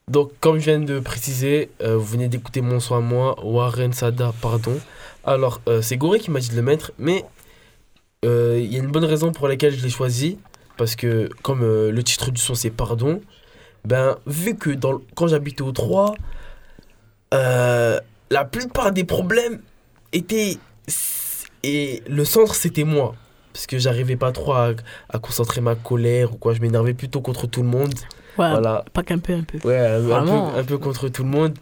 Donc, 0.08 0.32
comme 0.40 0.60
je 0.60 0.66
viens 0.66 0.80
de 0.80 1.00
préciser, 1.00 1.70
euh, 1.82 1.98
vous 1.98 2.06
venez 2.06 2.28
d'écouter 2.30 2.62
Mon 2.62 2.80
soin 2.80 2.98
à 3.00 3.02
moi, 3.02 3.36
Warren 3.44 3.92
Sada, 3.94 4.34
pardon. 4.42 4.80
Alors, 5.26 5.62
euh, 5.68 5.82
c'est 5.82 5.98
Goré 5.98 6.20
qui 6.20 6.32
m'a 6.32 6.40
dit 6.40 6.50
de 6.50 6.56
le 6.56 6.62
mettre, 6.62 6.92
mais 6.98 7.24
euh, 8.26 8.60
il 8.62 8.72
y 8.72 8.76
a 8.76 8.80
une 8.80 8.92
bonne 8.92 9.06
raison 9.06 9.32
pour 9.32 9.48
laquelle 9.48 9.74
je 9.74 9.84
l'ai 9.84 9.90
choisi. 9.90 10.38
Parce 10.78 10.96
que, 10.96 11.30
comme 11.44 11.62
euh, 11.64 11.92
le 11.92 12.04
titre 12.04 12.32
du 12.32 12.42
son 12.42 12.56
c'est 12.56 12.72
Pardon, 12.72 13.22
ben, 13.86 14.18
vu 14.26 14.56
que 14.56 14.72
dans, 14.72 15.00
quand 15.16 15.28
j'habitais 15.28 15.62
au 15.62 15.72
3, 15.72 16.16
euh, 17.34 18.00
la 18.32 18.46
plupart 18.46 18.92
des 18.92 19.04
problèmes 19.04 19.62
étaient. 20.12 20.58
Et 21.64 22.04
le 22.08 22.26
centre, 22.26 22.56
c'était 22.56 22.84
moi. 22.84 23.16
Parce 23.54 23.68
que 23.68 23.78
j'arrivais 23.78 24.16
pas 24.16 24.32
trop 24.32 24.54
à, 24.54 24.72
à 25.10 25.20
concentrer 25.20 25.62
ma 25.62 25.76
colère 25.76 26.34
ou 26.34 26.38
quoi. 26.38 26.54
Je 26.54 26.60
m'énervais 26.60 26.94
plutôt 26.96 27.22
contre 27.22 27.46
tout 27.48 27.62
le 27.62 27.70
monde. 27.70 27.94
Ouais, 28.38 28.50
Voilà. 28.50 28.84
pas 28.94 29.04
qu'un 29.04 29.20
peu, 29.20 29.34
un 29.34 29.44
peu. 29.44 29.60
Ouais, 29.66 29.78
un, 29.78 30.02
peu, 30.26 30.60
un 30.60 30.64
peu 30.64 30.78
contre 30.80 31.08
tout 31.08 31.24
le 31.24 31.30
monde. 31.30 31.54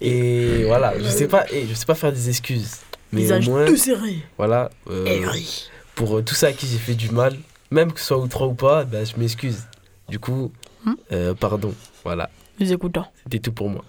Et 0.00 0.64
voilà, 0.64 0.94
je 0.98 1.04
sais 1.08 1.28
pas, 1.28 1.44
et 1.52 1.66
je 1.66 1.74
sais 1.74 1.84
pas 1.86 1.94
faire 1.94 2.12
des 2.12 2.28
excuses. 2.28 2.76
Mais 3.14 3.20
Visage 3.22 3.48
au 3.48 3.52
moins, 3.52 3.66
tout 3.66 3.76
serré. 3.76 4.16
voilà, 4.36 4.70
euh, 4.90 5.04
Aigri. 5.06 5.68
pour 5.94 6.18
euh, 6.18 6.24
ceux 6.26 6.46
à 6.46 6.52
qui 6.52 6.66
j'ai 6.66 6.78
fait 6.78 6.94
du 6.94 7.10
mal, 7.10 7.36
même 7.70 7.92
que 7.92 8.00
ce 8.00 8.06
soit 8.06 8.18
ou 8.18 8.26
trois 8.26 8.46
ou 8.48 8.54
pas, 8.54 8.84
bah, 8.84 9.04
je 9.04 9.16
m'excuse. 9.16 9.62
Du 10.08 10.18
coup, 10.18 10.52
Hmm. 10.84 10.94
euh, 11.12 11.32
pardon. 11.34 11.72
Voilà, 12.04 12.28
Les 12.58 12.72
écoutants. 12.72 13.06
c'était 13.22 13.38
tout 13.38 13.52
pour 13.52 13.70
moi. 13.70 13.82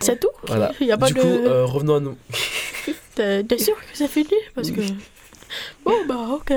C'est 0.00 0.18
tout? 0.18 0.28
Voilà. 0.48 0.72
Il 0.80 0.86
y 0.88 0.92
a 0.92 0.98
pas 0.98 1.06
du 1.06 1.14
de. 1.14 1.20
coup, 1.20 1.26
euh, 1.28 1.64
revenons 1.64 1.94
à 1.96 2.00
nous. 2.00 2.16
T'es 3.14 3.58
sûr 3.58 3.76
que 3.76 3.82
c'est 3.94 4.08
fini? 4.08 4.34
Parce 4.54 4.70
que. 4.70 4.80
Bon, 5.84 5.92
bah, 6.08 6.26
ok. 6.32 6.52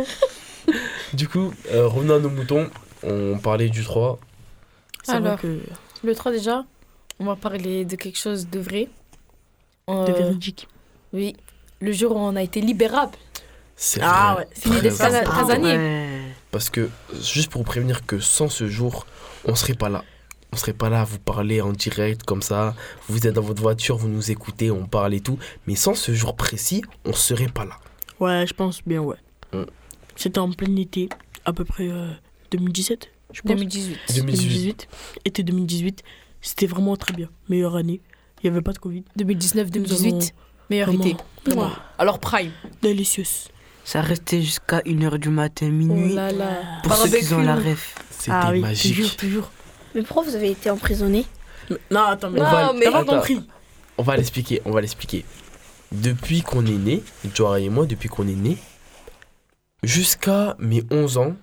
Du 1.14 1.28
coup, 1.28 1.54
euh, 1.72 1.88
revenons 1.88 2.16
à 2.16 2.20
nos 2.20 2.30
moutons. 2.30 2.68
On 3.04 3.38
parlait 3.38 3.70
du 3.70 3.84
3. 3.84 4.20
C'est 5.04 5.12
vrai 5.20 5.28
Alors. 5.30 5.40
que. 5.40 5.60
Le 6.04 6.16
3 6.16 6.32
déjà, 6.32 6.66
on 7.20 7.26
va 7.26 7.36
parler 7.36 7.86
de 7.86 7.96
quelque 7.96 8.18
chose 8.18 8.50
de 8.50 8.60
vrai. 8.60 8.88
Euh, 9.90 10.06
De 10.06 10.12
véridique. 10.12 10.68
Oui, 11.14 11.36
le 11.80 11.92
jour 11.92 12.16
où 12.16 12.20
on 12.20 12.36
a 12.36 12.42
été 12.44 12.62
libérable. 12.62 13.14
C'est 13.76 14.02
Ah 14.04 14.36
ouais. 14.38 14.48
Fini 14.54 14.82
casa- 14.82 15.22
casanier. 15.24 15.78
Ouais. 15.78 16.20
Parce 16.52 16.70
que, 16.70 16.90
juste 17.22 17.50
pour 17.50 17.62
vous 17.62 17.66
prévenir 17.68 18.06
que 18.06 18.20
sans 18.20 18.50
ce 18.50 18.68
jour, 18.68 19.06
on 19.46 19.56
serait 19.56 19.74
pas 19.76 19.90
là. 19.90 20.04
On 20.52 20.58
serait 20.58 20.74
pas 20.74 20.90
là 20.90 21.02
à 21.02 21.04
vous 21.06 21.20
parler 21.20 21.62
en 21.62 21.72
direct 21.72 22.24
comme 22.24 22.42
ça. 22.42 22.76
Vous 23.08 23.26
êtes 23.28 23.36
dans 23.36 23.42
votre 23.42 23.62
voiture, 23.62 23.98
vous 23.98 24.08
nous 24.10 24.32
écoutez, 24.32 24.72
on 24.72 24.86
parle 24.88 25.14
et 25.14 25.20
tout. 25.22 25.38
Mais 25.68 25.76
sans 25.76 25.94
ce 25.94 26.14
jour 26.14 26.36
précis, 26.36 26.82
on 27.06 27.14
serait 27.14 27.48
pas 27.48 27.66
là. 27.66 27.78
Ouais, 28.20 28.46
je 28.48 28.54
pense 28.54 28.82
bien, 28.86 29.00
ouais. 29.02 29.16
Hmm. 29.54 29.64
C'était 30.16 30.40
en 30.40 30.52
plein 30.52 30.76
été, 30.76 31.08
à 31.46 31.54
peu 31.54 31.64
près 31.64 31.88
euh, 31.88 32.12
2017, 32.52 33.10
je 33.32 33.42
pense. 33.42 33.50
2018. 33.52 33.98
2018. 34.16 34.88
Été 35.24 35.44
2018. 35.44 36.04
C'était 36.42 36.66
vraiment 36.68 36.98
très 36.98 37.14
bien. 37.14 37.30
Meilleure 37.48 37.76
année. 37.76 38.02
Il 38.42 38.50
n'y 38.50 38.56
avait 38.56 38.64
pas 38.64 38.74
de 38.74 38.80
Covid. 38.80 39.04
2019-2018, 39.18 40.32
meilleur 40.70 40.90
été. 40.90 41.16
Vraiment. 41.46 41.72
Alors 41.98 42.20
prime. 42.20 42.52
Délicieuse. 42.82 43.48
Ça 43.84 44.02
restait 44.02 44.42
jusqu'à 44.42 44.80
1h 44.82 45.18
du 45.18 45.30
matin, 45.30 45.70
minuit. 45.70 46.12
Oh 46.12 46.16
là 46.16 46.32
là. 46.32 46.48
pour 46.84 46.96
ceux 46.96 47.10
qui 47.18 47.34
ont 47.34 47.42
la 47.42 47.56
ref. 47.56 47.96
C'était 48.12 48.32
Ah 48.34 48.50
oui, 48.52 48.60
magique. 48.60 48.96
toujours, 48.96 49.16
toujours. 49.16 49.52
Mais 49.96 50.04
pourquoi 50.04 50.24
vous 50.24 50.36
avez 50.36 50.52
été 50.52 50.70
emprisonné 50.70 51.26
Non, 51.90 52.02
attends, 52.02 52.30
mais. 52.30 52.42
On 52.42 52.44
va- 52.44 52.74
mais- 52.74 52.86
Attends. 52.86 53.06
compris. 53.06 53.42
On 53.98 54.04
va 54.04 54.16
l'expliquer, 54.16 54.62
on 54.66 54.72
va 54.72 54.82
l'expliquer. 54.82 55.26
Depuis 55.92 56.42
qu'on 56.44 56.66
est 56.68 56.72
né, 56.78 57.02
Joara 57.34 57.60
et 57.60 57.70
moi, 57.70 57.86
depuis 57.88 58.10
qu'on 58.10 58.28
est 58.28 58.36
né, 58.36 58.58
jusqu'à 59.84 60.56
mes 60.60 60.84
11 60.92 61.18
ans, 61.18 61.36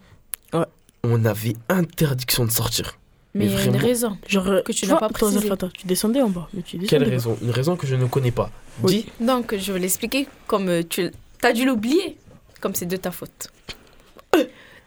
Ouais. 0.52 0.64
on 1.04 1.24
avait 1.24 1.54
interdiction 1.68 2.44
de 2.44 2.50
sortir. 2.50 2.96
Mais 3.36 3.44
Mais 3.44 3.50
il 3.50 3.54
y 3.54 3.56
a 3.56 3.64
une 3.64 3.70
vraiment. 3.70 3.86
raison. 3.86 4.18
Genre, 4.26 4.46
euh, 4.48 4.62
Que 4.62 4.72
tu 4.72 4.86
n'as 4.86 4.92
vois, 4.92 5.00
pas 5.00 5.08
précisé. 5.10 5.48
tu 5.78 5.86
descendais 5.86 6.22
en 6.22 6.28
bas. 6.30 6.48
Mais 6.54 6.62
tu 6.62 6.76
descendais 6.78 6.86
Quelle 7.04 7.08
raison? 7.14 7.36
Une 7.42 7.50
raison 7.50 7.76
que 7.76 7.86
je 7.86 7.94
ne 7.96 8.06
connais 8.06 8.30
pas. 8.30 8.50
Oui. 8.82 9.06
Dis, 9.18 9.24
Donc, 9.26 9.54
je 9.56 9.72
vais 9.72 9.78
l'expliquer 9.78 10.26
comme 10.46 10.68
euh, 10.68 10.82
tu 10.88 11.10
as 11.42 11.52
dû 11.52 11.64
l'oublier, 11.66 12.16
comme 12.60 12.74
c'est 12.74 12.86
de 12.86 12.96
ta 12.96 13.10
faute. 13.10 13.48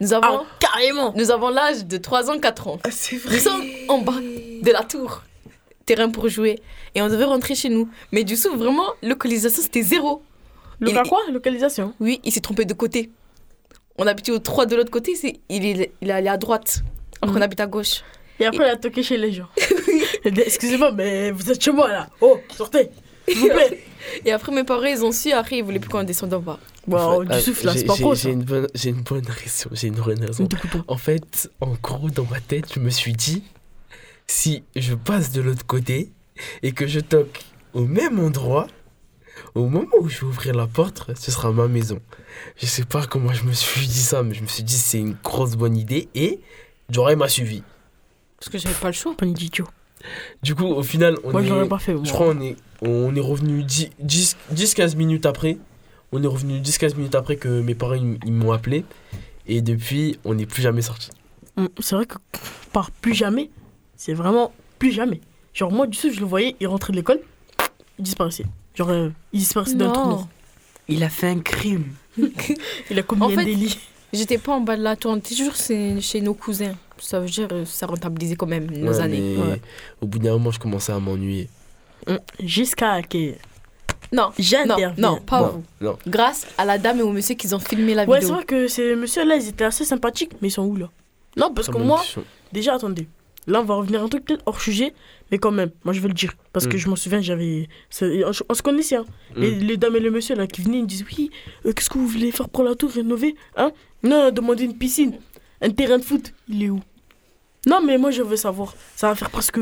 Nous 0.01 0.13
avons, 0.13 0.39
Ah, 0.41 0.43
carrément 0.59 1.13
nous 1.17 1.29
avons 1.29 1.49
l'âge 1.49 1.85
de 1.85 1.97
3 1.97 2.29
ans, 2.31 2.39
4 2.39 2.67
ans. 2.69 2.79
c'est 2.89 3.17
Nous 3.25 3.37
sommes 3.39 3.63
en 3.89 3.97
bas 3.99 4.13
de 4.19 4.71
la 4.71 4.83
tour, 4.83 5.23
terrain 5.85 6.09
pour 6.09 6.29
jouer, 6.29 6.59
et 6.95 7.01
on 7.01 7.09
devait 7.09 7.25
rentrer 7.25 7.53
chez 7.53 7.67
nous. 7.69 7.89
Mais 8.13 8.23
du 8.23 8.35
coup, 8.37 8.55
vraiment, 8.57 8.87
localisation, 9.03 9.61
c'était 9.61 9.81
zéro. 9.81 10.23
Le 10.79 10.89
Il- 10.89 10.93
cas 10.95 11.03
quoi? 11.03 11.19
Localisation? 11.31 11.93
Oui, 11.99 12.21
il 12.23 12.31
s'est 12.31 12.39
trompé 12.39 12.63
de 12.63 12.73
côté. 12.73 13.09
On 13.97 14.07
habitait 14.07 14.31
au 14.31 14.39
3 14.39 14.65
de 14.65 14.77
l'autre 14.77 14.91
côté, 14.91 15.15
c'est, 15.15 15.41
il, 15.49 15.65
est, 15.65 15.91
il 16.01 16.09
est 16.09 16.13
allé 16.13 16.29
à 16.29 16.37
droite, 16.37 16.81
alors 17.21 17.33
qu'on 17.33 17.39
Mhm. 17.39 17.43
habite 17.43 17.59
à 17.59 17.67
gauche. 17.67 18.01
Et 18.39 18.45
après, 18.45 18.65
il 18.67 18.69
a 18.71 18.75
toqué 18.77 19.03
chez 19.03 19.17
les 19.17 19.31
gens. 19.31 19.47
Excusez-moi, 20.25 20.91
mais 20.91 21.31
vous 21.31 21.49
êtes 21.51 21.61
chez 21.63 21.71
moi 21.71 21.87
là. 21.89 22.09
Oh, 22.21 22.39
sortez, 22.55 22.89
s'il 23.27 23.37
vous 23.39 23.47
plaît. 23.49 23.83
Et 24.25 24.31
après, 24.31 24.51
mes 24.51 24.63
parents, 24.63 24.83
ils 24.85 25.03
ont 25.03 25.11
su, 25.11 25.31
après, 25.31 25.57
ils 25.57 25.63
voulaient 25.63 25.79
plus 25.79 25.89
qu'on 25.89 26.03
descende 26.03 26.33
en 26.33 26.39
bas. 26.39 26.59
Bon, 26.87 27.23
du 27.23 27.39
souffle 27.39 27.65
là, 27.67 27.73
c'est 27.75 27.83
pas 27.85 27.95
j'ai- 27.95 28.01
pro 28.03 28.15
J'ai 28.15 28.31
une, 28.31 28.43
bonne- 28.43 28.67
j'ai 28.73 28.89
une 28.89 29.01
bonne 29.03 29.25
raison. 29.27 29.69
J'ai 29.73 29.87
une 29.87 29.95
bonne 29.95 30.23
raison. 30.23 30.47
En 30.87 30.97
fait, 30.97 31.49
en 31.61 31.73
gros, 31.81 32.09
dans 32.09 32.25
ma 32.25 32.39
tête, 32.39 32.65
je 32.73 32.79
me 32.79 32.89
suis 32.89 33.13
dit, 33.13 33.43
si 34.27 34.63
je 34.75 34.95
passe 34.95 35.31
de 35.31 35.41
l'autre 35.41 35.65
côté 35.65 36.11
et 36.63 36.71
que 36.71 36.87
je 36.87 36.99
toque 36.99 37.41
au 37.73 37.85
même 37.85 38.19
endroit, 38.19 38.67
au 39.55 39.67
moment 39.67 39.87
où 40.01 40.09
je 40.09 40.19
vais 40.21 40.25
ouvrir 40.27 40.55
la 40.55 40.67
porte, 40.67 41.11
ce 41.17 41.31
sera 41.31 41.51
ma 41.51 41.67
maison. 41.67 41.99
Je 42.57 42.65
sais 42.65 42.85
pas 42.85 43.05
comment 43.05 43.33
je 43.33 43.43
me 43.43 43.53
suis 43.53 43.85
dit 43.87 44.01
ça, 44.01 44.23
mais 44.23 44.33
je 44.33 44.41
me 44.41 44.47
suis 44.47 44.63
dit 44.63 44.75
c'est 44.77 44.99
une 44.99 45.15
grosse 45.23 45.55
bonne 45.55 45.77
idée 45.77 46.09
et 46.15 46.39
Joray 46.89 47.15
m'a 47.15 47.27
suivi. 47.29 47.63
Parce 48.39 48.49
que 48.49 48.57
j'avais 48.57 48.75
pas 48.75 48.87
le 48.87 48.93
choix. 48.93 49.13
Pas 49.15 49.25
une 49.25 49.31
idiot. 49.31 49.67
Du 50.41 50.55
coup, 50.55 50.65
au 50.65 50.83
final, 50.83 51.17
on 51.23 51.31
Moi, 51.31 51.43
est, 51.43 51.67
pas 51.67 51.79
fait. 51.79 51.93
Moi. 51.93 52.03
je 52.05 52.11
crois 52.11 52.27
on 52.29 52.39
est, 52.39 52.55
on 52.81 53.13
est 53.15 53.19
revenu 53.19 53.63
10-15 53.63 54.95
minutes 54.95 55.25
après. 55.25 55.57
On 56.11 56.23
est 56.23 56.27
revenu 56.27 56.59
10-15 56.59 56.95
minutes 56.95 57.15
après 57.15 57.35
que 57.35 57.61
mes 57.61 57.75
parents 57.75 57.95
ils, 58.25 58.31
m'ont 58.31 58.51
appelé. 58.51 58.85
Et 59.45 59.61
depuis, 59.61 60.17
on 60.23 60.33
n'est 60.35 60.45
plus 60.45 60.61
jamais 60.61 60.81
sorti. 60.81 61.09
C'est 61.79 61.95
vrai 61.95 62.05
que 62.05 62.15
par 62.71 62.91
plus 62.91 63.13
jamais, 63.13 63.49
c'est 63.97 64.13
vraiment 64.13 64.53
plus 64.77 64.91
jamais. 64.91 65.19
Genre, 65.53 65.71
moi, 65.71 65.87
du 65.87 65.97
coup, 65.99 66.09
je 66.09 66.19
le 66.19 66.25
voyais, 66.25 66.55
il 66.61 66.67
rentrait 66.67 66.93
de 66.93 66.97
l'école, 66.97 67.19
il 67.97 68.03
disparaissait. 68.03 68.45
Genre, 68.75 68.89
euh, 68.89 69.09
il 69.33 69.39
disparaissait 69.39 69.75
d'un 69.75 69.91
trou. 69.91 70.09
Noir. 70.09 70.27
Il 70.87 71.03
a 71.03 71.09
fait 71.09 71.27
un 71.27 71.39
crime. 71.39 71.93
Il 72.89 72.97
a 72.97 73.03
commis 73.03 73.21
En 73.21 73.29
un 73.29 73.35
fait- 73.35 73.45
délit. 73.45 73.77
J'étais 74.11 74.37
pas 74.39 74.53
en 74.53 74.61
bas 74.61 74.75
de 74.75 74.81
la 74.81 74.95
tour, 74.95 75.11
on 75.11 75.17
était 75.17 75.35
toujours 75.35 75.55
chez 75.55 76.21
nos 76.21 76.33
cousins. 76.33 76.75
Ça 77.01 77.19
veut 77.19 77.27
dire, 77.27 77.47
euh, 77.51 77.65
ça 77.65 77.85
rentabilisait 77.85 78.35
quand 78.35 78.47
même 78.47 78.69
nos 78.71 78.91
Ouais, 78.93 78.99
années. 79.01 79.37
Ouais. 79.37 79.61
Au 80.01 80.07
bout 80.07 80.19
d'un 80.19 80.31
moment, 80.33 80.51
je 80.51 80.59
commençais 80.59 80.91
à 80.91 80.99
m'ennuyer. 80.99 81.49
Hum, 82.07 82.19
Jusqu'à 82.43 83.01
que 83.01 83.31
Non, 84.11 84.23
non, 84.23 84.31
j'interviens. 84.39 84.93
non, 84.97 85.17
pas 85.21 85.41
Non, 85.41 85.47
vous. 85.49 85.63
non. 85.81 85.97
Grâce 86.07 86.47
à 86.57 86.65
la 86.65 86.77
dame 86.77 86.99
et 86.99 87.03
au 87.03 87.11
monsieur 87.11 87.35
qui 87.35 87.53
ont 87.53 87.59
filmé 87.59 87.93
la 87.93 88.05
Ouais, 88.05 88.17
c'est 88.19 88.25
vidéo. 88.25 88.35
vrai 88.35 88.45
que 88.45 88.67
ces 88.67 88.95
messieurs-là, 88.95 89.35
ils 89.35 89.47
étaient 89.49 89.65
assez 89.65 89.85
sympathiques, 89.85 90.31
mais 90.41 90.47
ils 90.47 90.51
sont 90.51 90.63
où 90.65 90.75
là? 90.75 90.89
Non, 91.37 91.53
parce 91.53 91.67
que 91.69 91.77
moi, 91.77 91.99
question. 91.99 92.23
déjà, 92.51 92.73
attendez. 92.75 93.07
Là, 93.47 93.61
on 93.61 93.63
va 93.63 93.75
revenir 93.75 94.01
à 94.01 94.03
un 94.03 94.09
truc 94.09 94.25
peut-être 94.25 94.43
hors 94.45 94.61
sujet, 94.61 94.93
mais 95.31 95.37
quand 95.39 95.51
même, 95.51 95.71
moi 95.83 95.93
je 95.93 96.01
veux 96.01 96.07
le 96.07 96.13
dire. 96.13 96.33
Parce 96.53 96.67
que 96.67 96.75
Mm. 96.75 96.79
je 96.79 96.89
m'en 96.89 96.95
souviens, 96.95 97.21
j'avais. 97.21 97.67
On, 98.01 98.31
on 98.49 98.53
se 98.53 98.61
connaissait, 98.61 98.95
hein. 98.97 99.05
Les, 99.35 99.51
Mm. 99.55 99.59
les 99.59 99.77
dames 99.77 99.95
et 99.95 99.99
les 99.99 100.09
messieurs 100.11 100.35
là 100.35 100.45
qui 100.45 100.61
venaient, 100.61 100.77
ils 100.79 100.83
me 100.83 100.87
disent 100.87 101.05
Oui, 101.11 101.31
euh, 101.65 101.73
qu'est-ce 101.73 101.89
que 101.89 101.97
vous 101.97 102.07
voulez 102.07 102.31
faire 102.31 102.49
pour 102.49 102.63
la 102.63 102.75
tour 102.75 102.91
rénover 102.91 103.35
Hein? 103.55 103.71
Non, 104.03 104.29
demander 104.31 104.65
une 104.65 104.75
piscine, 104.77 105.13
un 105.61 105.69
terrain 105.71 105.97
de 105.97 106.03
foot, 106.03 106.33
il 106.47 106.63
est 106.63 106.69
où? 106.69 106.79
Non, 107.67 107.81
mais 107.81 107.97
moi 107.97 108.11
je 108.11 108.21
veux 108.21 108.37
savoir. 108.37 108.73
Ça 108.95 109.09
va 109.09 109.15
faire 109.15 109.29
presque 109.29 109.59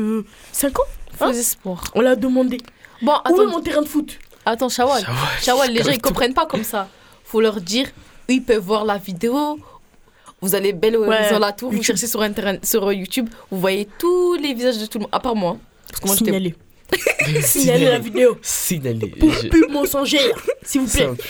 5 0.52 0.78
ans 0.78 0.82
Faux 1.16 1.24
Hein 1.24 1.32
espoir. 1.32 1.82
On 1.94 2.00
l'a 2.00 2.14
demandé. 2.16 2.58
Bon, 3.02 3.12
Où 3.12 3.14
est 3.14 3.32
attends, 3.32 3.50
mon 3.50 3.60
terrain 3.60 3.82
de 3.82 3.88
foot? 3.88 4.18
Attends, 4.46 4.68
Shawal. 4.68 5.04
Shawal, 5.42 5.72
les 5.72 5.82
gens, 5.82 5.90
ils 5.90 6.00
comprennent 6.00 6.34
pas 6.34 6.46
comme 6.46 6.64
ça. 6.64 6.88
Faut 7.24 7.40
leur 7.40 7.60
dire, 7.60 7.86
ils 8.28 8.42
peuvent 8.42 8.62
voir 8.62 8.84
la 8.84 8.98
vidéo. 8.98 9.58
Vous 10.40 10.54
allez 10.54 10.72
belle 10.72 10.96
Ouais, 10.96 11.08
horizon 11.08 11.38
la 11.40 11.52
tour, 11.52 11.72
vous 11.72 11.82
cherchez 11.82 12.06
sur 12.06 12.22
internet, 12.22 12.64
sur 12.64 12.92
YouTube, 12.92 13.28
vous 13.50 13.58
voyez 13.58 13.88
tous 13.98 14.34
les 14.36 14.54
visages 14.54 14.78
de 14.78 14.86
tout 14.86 14.98
le 14.98 15.02
monde, 15.02 15.10
à 15.12 15.18
part 15.18 15.34
moi. 15.34 15.56
Parce 15.88 16.00
que 16.00 16.06
moi, 16.06 16.16
Signalez. 16.16 16.54
Signalez 17.42 17.84
la 17.86 17.98
vidéo. 17.98 18.38
Signalez. 18.40 19.08
Pour 19.08 19.30
Je- 19.32 19.48
pub 19.48 19.68
mensongère, 19.70 20.36
s'il 20.62 20.82
vous 20.82 20.86
plaît. 20.86 21.06
Simple. 21.06 21.26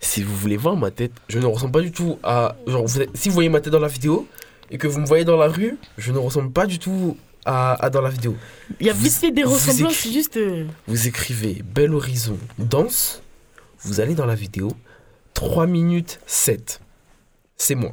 Si 0.00 0.22
vous 0.22 0.34
voulez 0.34 0.56
voir 0.56 0.76
ma 0.76 0.90
tête, 0.90 1.12
je 1.28 1.38
ne 1.38 1.46
ressemble 1.46 1.72
pas 1.72 1.80
du 1.82 1.92
tout 1.92 2.18
à. 2.22 2.56
Genre, 2.66 2.86
vous 2.86 3.00
êtes- 3.02 3.10
si 3.16 3.28
vous 3.28 3.34
voyez 3.34 3.48
ma 3.50 3.60
tête 3.60 3.72
dans 3.72 3.80
la 3.80 3.88
vidéo 3.88 4.26
et 4.70 4.78
que 4.78 4.86
vous 4.86 5.00
me 5.00 5.06
voyez 5.06 5.24
dans 5.24 5.36
la 5.36 5.48
rue, 5.48 5.76
je 5.96 6.12
ne 6.12 6.18
ressemble 6.18 6.50
pas 6.52 6.66
du 6.66 6.78
tout 6.78 7.16
à, 7.44 7.74
à 7.84 7.90
dans 7.90 8.00
la 8.02 8.10
vidéo. 8.10 8.36
Il 8.80 8.86
y 8.86 8.90
a 8.90 8.92
vite 8.92 9.12
fait 9.12 9.30
des 9.30 9.44
ressemblances, 9.44 9.94
c'est 9.94 10.12
juste. 10.12 10.36
euh, 10.36 10.66
Vous 10.86 11.06
écrivez 11.08 11.62
Bel 11.64 11.94
Horizon 11.94 12.38
danse, 12.58 13.22
vous 13.80 14.00
allez 14.00 14.14
dans 14.14 14.26
la 14.26 14.34
vidéo, 14.34 14.68
3 15.34 15.66
minutes 15.66 16.20
7. 16.26 16.80
C'est 17.56 17.74
moi. 17.74 17.90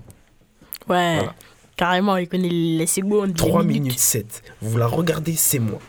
Ouais. 0.88 1.16
Voilà. 1.18 1.36
Carrément, 1.78 2.18
il 2.18 2.28
connaît 2.28 2.50
les 2.50 2.88
secondes. 2.88 3.30
les 3.30 3.34
3 3.34 3.64
minutes 3.64 4.00
7. 4.00 4.44
Vous 4.62 4.78
la 4.78 4.88
regardez, 4.88 5.36
c'est 5.36 5.60
moi. 5.60 5.80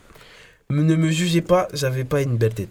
Ne 0.71 0.97
me 0.97 1.11
jugez 1.11 1.43
pas, 1.43 1.69
j'avais 1.73 2.05
pas 2.05 2.23
une 2.23 2.37
belle 2.37 2.55
tête. 2.55 2.71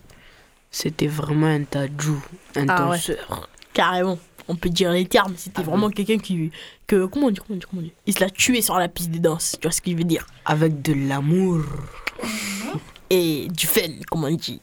C'était 0.69 1.07
vraiment 1.07 1.47
un 1.47 1.63
tajou, 1.63 2.21
un 2.55 2.67
Ah 2.67 2.89
ouais. 2.89 2.97
danseur. 2.97 3.49
Carrément. 3.73 4.19
On 4.47 4.55
peut 4.55 4.69
dire 4.69 4.91
les 4.91 5.05
termes. 5.05 5.33
C'était 5.37 5.63
vraiment 5.63 5.89
quelqu'un 5.89 6.17
qui. 6.17 6.51
Que, 6.87 7.05
comment 7.05 7.27
on 7.27 7.31
dit, 7.31 7.39
comment 7.39 7.55
on 7.55 7.59
dit, 7.59 7.65
comment 7.69 7.81
on 7.81 7.85
dit 7.85 7.93
Il 8.05 8.13
se 8.13 8.19
l'a 8.19 8.29
tué 8.29 8.61
sur 8.61 8.77
la 8.77 8.87
piste 8.87 9.11
de 9.11 9.17
danse. 9.17 9.57
Tu 9.59 9.67
vois 9.67 9.71
ce 9.71 9.81
que 9.81 9.91
je 9.91 9.95
veux 9.95 10.03
dire 10.03 10.25
Avec 10.45 10.81
de 10.81 10.93
l'amour. 10.93 11.63
Et 13.09 13.47
du 13.49 13.67
fun, 13.67 13.81
comme 14.09 14.23
on 14.23 14.31
dit. 14.31 14.59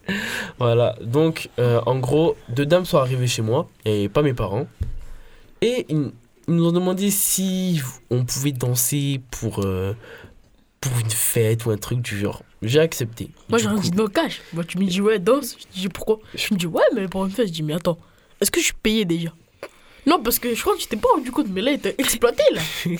Voilà, 0.58 0.96
donc 1.00 1.48
euh, 1.60 1.80
en 1.86 2.00
gros, 2.00 2.36
deux 2.48 2.66
dames 2.66 2.84
sont 2.84 2.98
arrivées 2.98 3.28
chez 3.28 3.40
moi, 3.40 3.68
et 3.84 4.08
pas 4.08 4.22
mes 4.22 4.34
parents. 4.34 4.66
Et 5.60 5.86
ils, 5.88 6.10
ils 6.48 6.54
nous 6.54 6.66
ont 6.66 6.72
demandé 6.72 7.10
si 7.10 7.80
on 8.10 8.24
pouvait 8.24 8.52
danser 8.52 9.20
pour, 9.30 9.64
euh, 9.64 9.94
pour 10.80 10.92
une 10.98 11.10
fête 11.10 11.64
ou 11.66 11.70
un 11.70 11.76
truc 11.76 12.00
du 12.00 12.18
genre. 12.18 12.42
J'ai 12.62 12.80
accepté. 12.80 13.30
Moi, 13.48 13.58
j'ai 13.58 13.68
dit 13.80 13.92
non, 13.92 14.08
cash. 14.08 14.40
Moi, 14.52 14.64
tu 14.64 14.78
me 14.78 14.84
dis, 14.84 15.00
ouais, 15.00 15.18
danse. 15.18 15.56
Je 15.74 15.80
dis 15.80 15.88
pourquoi? 15.88 16.18
Je 16.34 16.52
me 16.52 16.58
dis, 16.58 16.66
ouais, 16.66 16.82
mais 16.94 17.08
pour 17.08 17.24
une 17.24 17.30
fête, 17.30 17.46
je 17.46 17.52
dis, 17.52 17.62
mais 17.62 17.74
attends, 17.74 17.98
est-ce 18.40 18.50
que 18.50 18.60
je 18.60 18.66
suis 18.66 18.74
payé 18.74 19.04
déjà? 19.04 19.32
Non, 20.06 20.22
parce 20.22 20.38
que 20.38 20.54
je 20.54 20.60
crois 20.60 20.74
que 20.74 20.82
je 20.82 20.88
t'ai 20.88 20.96
pas 20.96 21.08
rendu 21.14 21.30
compte, 21.30 21.46
mais 21.48 21.60
là, 21.62 21.72
il 21.72 21.80
t'a 21.80 21.90
exploité, 21.98 22.42
là. 22.52 22.60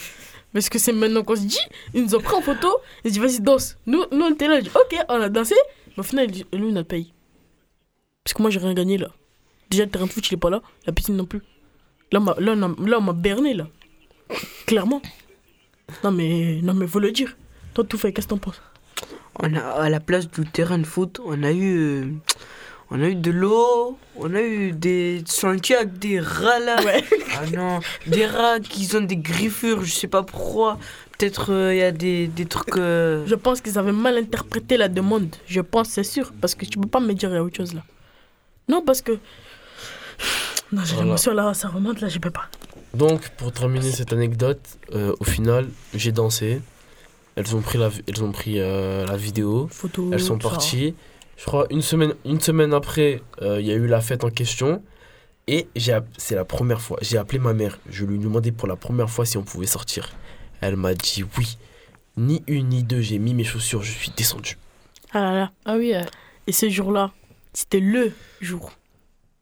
parce 0.53 0.69
que 0.69 0.79
c'est 0.79 0.93
maintenant 0.93 1.23
qu'on 1.25 1.37
se 1.37 1.43
dit, 1.43 1.59
ils 1.95 2.03
nous 2.03 2.15
ont 2.15 2.21
pris 2.21 2.35
en 2.37 2.41
photo, 2.43 2.69
ils 3.05 3.09
se 3.11 3.15
dit, 3.15 3.19
vas-y, 3.21 3.41
danse. 3.41 3.77
Nous, 3.87 4.05
nous 4.13 4.25
on 4.25 4.33
était 4.33 4.47
là, 4.49 4.59
je 4.61 4.65
dis, 4.65 4.71
ok, 4.75 4.97
on 5.09 5.21
a 5.21 5.29
dansé, 5.29 5.55
mais 5.89 6.01
au 6.01 6.03
final, 6.05 6.31
dit, 6.31 6.45
lui, 6.53 6.69
il 6.71 6.79
a 6.79 6.85
payé. 6.85 7.13
Parce 8.25 8.35
que 8.35 8.43
moi, 8.43 8.51
j'ai 8.51 8.61
rien 8.61 8.75
gagné, 8.75 8.99
là. 8.99 9.09
Déjà, 9.71 9.85
le 9.85 9.91
terrain 9.91 10.07
de 10.07 10.11
foot, 10.13 10.27
il 10.31 10.35
est 10.35 10.37
pas 10.37 10.51
là, 10.51 10.63
la 10.87 10.93
piscine 10.93 11.17
non 11.17 11.25
plus. 11.27 11.41
Là, 12.13 12.21
on 12.21 12.23
m'a- 12.23 12.37
là, 12.39 12.53
on 12.53 12.85
là, 12.85 12.99
on 12.99 13.03
m'a 13.03 13.13
berné, 13.15 13.55
là. 13.55 13.67
Clairement. 14.67 15.03
Non, 16.05 16.13
mais, 16.13 16.61
non, 16.63 16.75
mais 16.75 16.87
faut 16.87 17.01
le 17.01 17.11
dire. 17.11 17.37
Toi, 17.75 17.85
tout 17.85 17.99
fait, 17.99 18.13
qu'est-ce 18.13 18.27
que 18.27 18.31
t'en 18.35 18.39
penses? 18.39 18.61
On 19.41 19.55
a, 19.55 19.61
à 19.61 19.89
la 19.89 19.99
place 19.99 20.31
du 20.31 20.45
terrain 20.47 20.79
de 20.79 20.85
foot, 20.87 21.19
on 21.25 21.43
a 21.43 21.51
eu, 21.53 21.79
euh, 21.79 22.07
on 22.91 23.01
a 23.03 23.09
eu 23.09 23.15
de 23.15 23.31
l'eau, 23.31 23.97
on 24.17 24.35
a 24.35 24.41
eu 24.43 24.73
des 24.73 25.23
sentiers 25.27 25.77
avec 25.77 25.99
des 25.99 26.21
rats 26.21 26.59
là. 26.59 26.77
Ah 27.37 27.47
non, 27.55 27.81
des 28.07 28.27
rats 28.27 28.61
qui 28.61 28.89
ont 28.97 29.01
des 29.01 29.17
griffures, 29.17 29.83
je 29.85 29.93
sais 29.93 30.09
pas 30.09 30.23
pourquoi. 30.23 30.79
Peut-être 31.19 31.51
il 31.73 31.79
y 31.79 31.83
a 31.83 31.93
des, 31.93 32.27
des 32.27 32.47
trucs. 32.47 32.77
euh, 32.77 33.25
Je 33.27 33.35
pense 33.35 33.61
qu'ils 33.61 33.79
avaient 33.79 33.93
mal 33.93 34.19
interprété 34.19 34.77
la 34.77 34.89
demande. 34.89 35.35
Je 35.47 35.61
pense, 35.61 35.89
c'est 35.89 36.03
sûr. 36.05 36.33
Parce 36.41 36.55
que 36.55 36.65
tu 36.65 36.79
peux 36.79 36.89
pas 36.89 37.01
me 37.01 37.13
dire 37.15 37.31
il 37.31 37.35
y 37.35 37.39
a 37.39 37.43
autre 37.45 37.57
chose 37.57 37.75
là. 37.75 37.83
Non, 38.69 38.83
parce 38.83 39.01
que. 39.03 39.13
Non, 40.73 40.81
j'ai 40.85 40.95
Voilà. 40.95 41.05
l'émotion 41.05 41.35
là, 41.35 41.53
ça 41.55 41.69
remonte 41.69 42.01
là, 42.01 42.09
je 42.09 42.19
peux 42.19 42.31
pas. 42.31 42.49
Donc, 42.95 43.29
pour 43.37 43.53
terminer 43.53 43.91
cette 43.93 44.13
anecdote, 44.13 44.61
euh, 44.95 45.15
au 45.21 45.25
final, 45.25 45.69
j'ai 45.95 46.13
dansé. 46.13 46.61
Elles 47.37 47.55
ont 47.55 47.61
pris 47.61 47.79
la, 47.79 47.91
elles 48.07 48.23
ont 48.25 48.33
pris, 48.33 48.59
euh, 48.59 49.05
la 49.07 49.17
vidéo. 49.17 49.69
Photo. 49.71 50.11
Elles 50.13 50.21
sont 50.21 50.39
ça. 50.41 50.49
Je 51.43 51.47
crois 51.49 51.67
une 51.71 51.83
semaine, 51.83 52.15
une 52.25 52.41
semaine 52.41 52.73
après, 52.73 53.21
euh, 53.43 53.61
il 53.61 53.67
y 53.67 53.73
a 53.73 53.75
eu 53.75 53.89
la 53.89 54.01
fête 54.01 54.23
en 54.23 54.31
question. 54.31 54.81
Et 55.49 55.67
c'est 56.17 56.37
la 56.37 56.45
première 56.45 56.81
fois. 56.81 56.99
J'ai 57.03 57.19
appelé 57.19 57.41
ma 57.41 57.53
mère. 57.53 57.81
Je 57.91 58.05
lui 58.05 58.15
ai 58.15 58.19
demandé 58.19 58.53
pour 58.53 58.69
la 58.69 58.77
première 58.77 59.11
fois 59.11 59.27
si 59.27 59.37
on 59.39 59.43
pouvait 59.43 59.67
sortir. 59.67 60.09
Elle 60.61 60.77
m'a 60.77 60.95
dit 60.95 61.25
oui. 61.37 61.59
Ni 62.17 62.45
une 62.47 62.69
ni 62.69 62.85
deux. 62.85 63.01
J'ai 63.01 63.19
mis 63.19 63.35
mes 63.35 63.43
chaussures. 63.43 63.83
Je 63.83 63.91
suis 63.91 64.11
descendu. 64.17 64.57
Ah 65.13 65.21
là 65.21 65.33
là. 65.33 65.51
Ah 65.65 65.75
oui, 65.77 65.95
euh, 65.97 66.05
Et 66.47 66.53
ce 66.53 66.69
jour-là, 66.69 67.11
c'était 67.53 67.81
le 67.81 68.13
jour. 68.41 68.71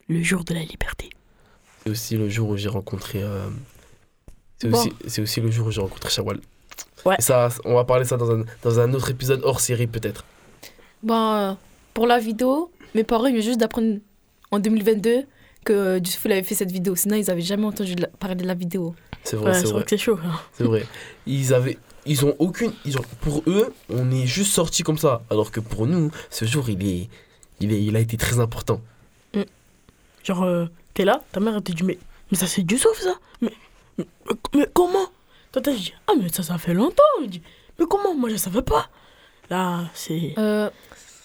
Le 0.09 0.23
jour 0.23 0.43
de 0.43 0.55
la 0.55 0.61
liberté. 0.61 1.11
C'est 1.83 1.91
aussi 1.91 2.17
le 2.17 2.29
jour 2.29 2.49
où 2.49 2.57
j'ai 2.57 2.69
rencontré. 2.69 3.21
euh, 3.21 3.47
C'est 4.57 4.69
Bon. 4.69 4.83
aussi, 5.17 5.39
le 5.39 5.51
jour 5.51 5.67
où 5.67 5.71
j'ai 5.71 5.81
rencontré 5.81 6.09
Shawal. 6.09 6.39
Ouais. 7.05 7.15
Et 7.19 7.21
ça, 7.21 7.49
on 7.63 7.75
va 7.75 7.83
parler 7.83 8.05
ça 8.05 8.17
dans 8.17 8.31
un, 8.31 8.43
dans 8.63 8.79
un 8.79 8.91
autre 8.95 9.11
épisode 9.11 9.41
hors 9.43 9.59
série 9.59 9.85
peut-être. 9.85 10.25
euh, 11.07 11.53
pour 11.93 12.07
la 12.07 12.19
vidéo, 12.19 12.71
mes 12.95 13.03
parents 13.03 13.25
ils 13.27 13.33
viennent 13.33 13.43
juste 13.45 13.59
d'apprendre 13.59 13.97
en 14.51 14.59
2022 14.59 15.23
que 15.63 15.73
euh, 15.73 15.99
Dusfoul 15.99 16.31
avait 16.31 16.43
fait 16.43 16.55
cette 16.55 16.71
vidéo. 16.71 16.95
Sinon, 16.95 17.15
ils 17.17 17.29
avaient 17.29 17.41
jamais 17.41 17.65
entendu 17.65 17.95
de 17.95 18.01
la- 18.01 18.07
parler 18.07 18.35
de 18.35 18.45
la 18.45 18.53
vidéo. 18.55 18.95
C'est 19.23 19.35
vrai, 19.35 19.51
Ouais, 19.51 19.59
c'est 19.59 19.67
vrai 19.71 19.85
c'est 19.87 19.97
chaud. 19.97 20.17
hein. 20.23 20.39
C'est 20.53 20.63
vrai. 20.63 20.85
Ils 21.27 21.53
avaient. 21.53 21.77
Ils 22.07 22.25
ont 22.25 22.35
aucune. 22.39 22.73
Ils 22.85 22.97
ont, 22.97 23.03
pour 23.21 23.43
eux, 23.45 23.71
on 23.89 24.09
est 24.09 24.25
juste 24.25 24.51
sorti 24.53 24.81
comme 24.81 24.97
ça. 24.97 25.21
Alors 25.29 25.51
que 25.51 25.59
pour 25.59 25.85
nous, 25.85 26.09
ce 26.31 26.45
jour, 26.45 26.67
il 26.69 26.83
est. 26.87 27.09
Il, 27.59 27.71
est, 27.71 27.83
il 27.83 27.95
a 27.95 27.99
été 27.99 28.17
très 28.17 28.39
important. 28.39 28.81
Genre, 30.23 30.43
euh, 30.43 30.65
t'es 30.93 31.05
là, 31.05 31.21
ta 31.31 31.39
mère 31.39 31.55
elle 31.55 31.63
te 31.63 31.71
dit, 31.71 31.83
mais, 31.83 31.97
mais 32.31 32.37
ça 32.37 32.45
c'est 32.45 32.61
du 32.61 32.77
sauf 32.77 32.99
ça 32.99 33.15
mais, 33.41 33.51
mais, 33.97 34.05
mais 34.55 34.67
comment? 34.71 35.07
Toi 35.51 35.61
t'as 35.63 35.73
dit, 35.73 35.93
ah 36.07 36.13
mais 36.21 36.29
ça 36.29 36.43
ça 36.43 36.57
fait 36.59 36.73
longtemps. 36.75 37.01
Dit, 37.27 37.41
mais 37.79 37.85
comment? 37.89 38.13
Moi 38.15 38.29
je 38.29 38.35
savais 38.35 38.61
pas. 38.61 38.89
Là, 39.49 39.85
c'est. 39.95 40.33
Euh, 40.37 40.69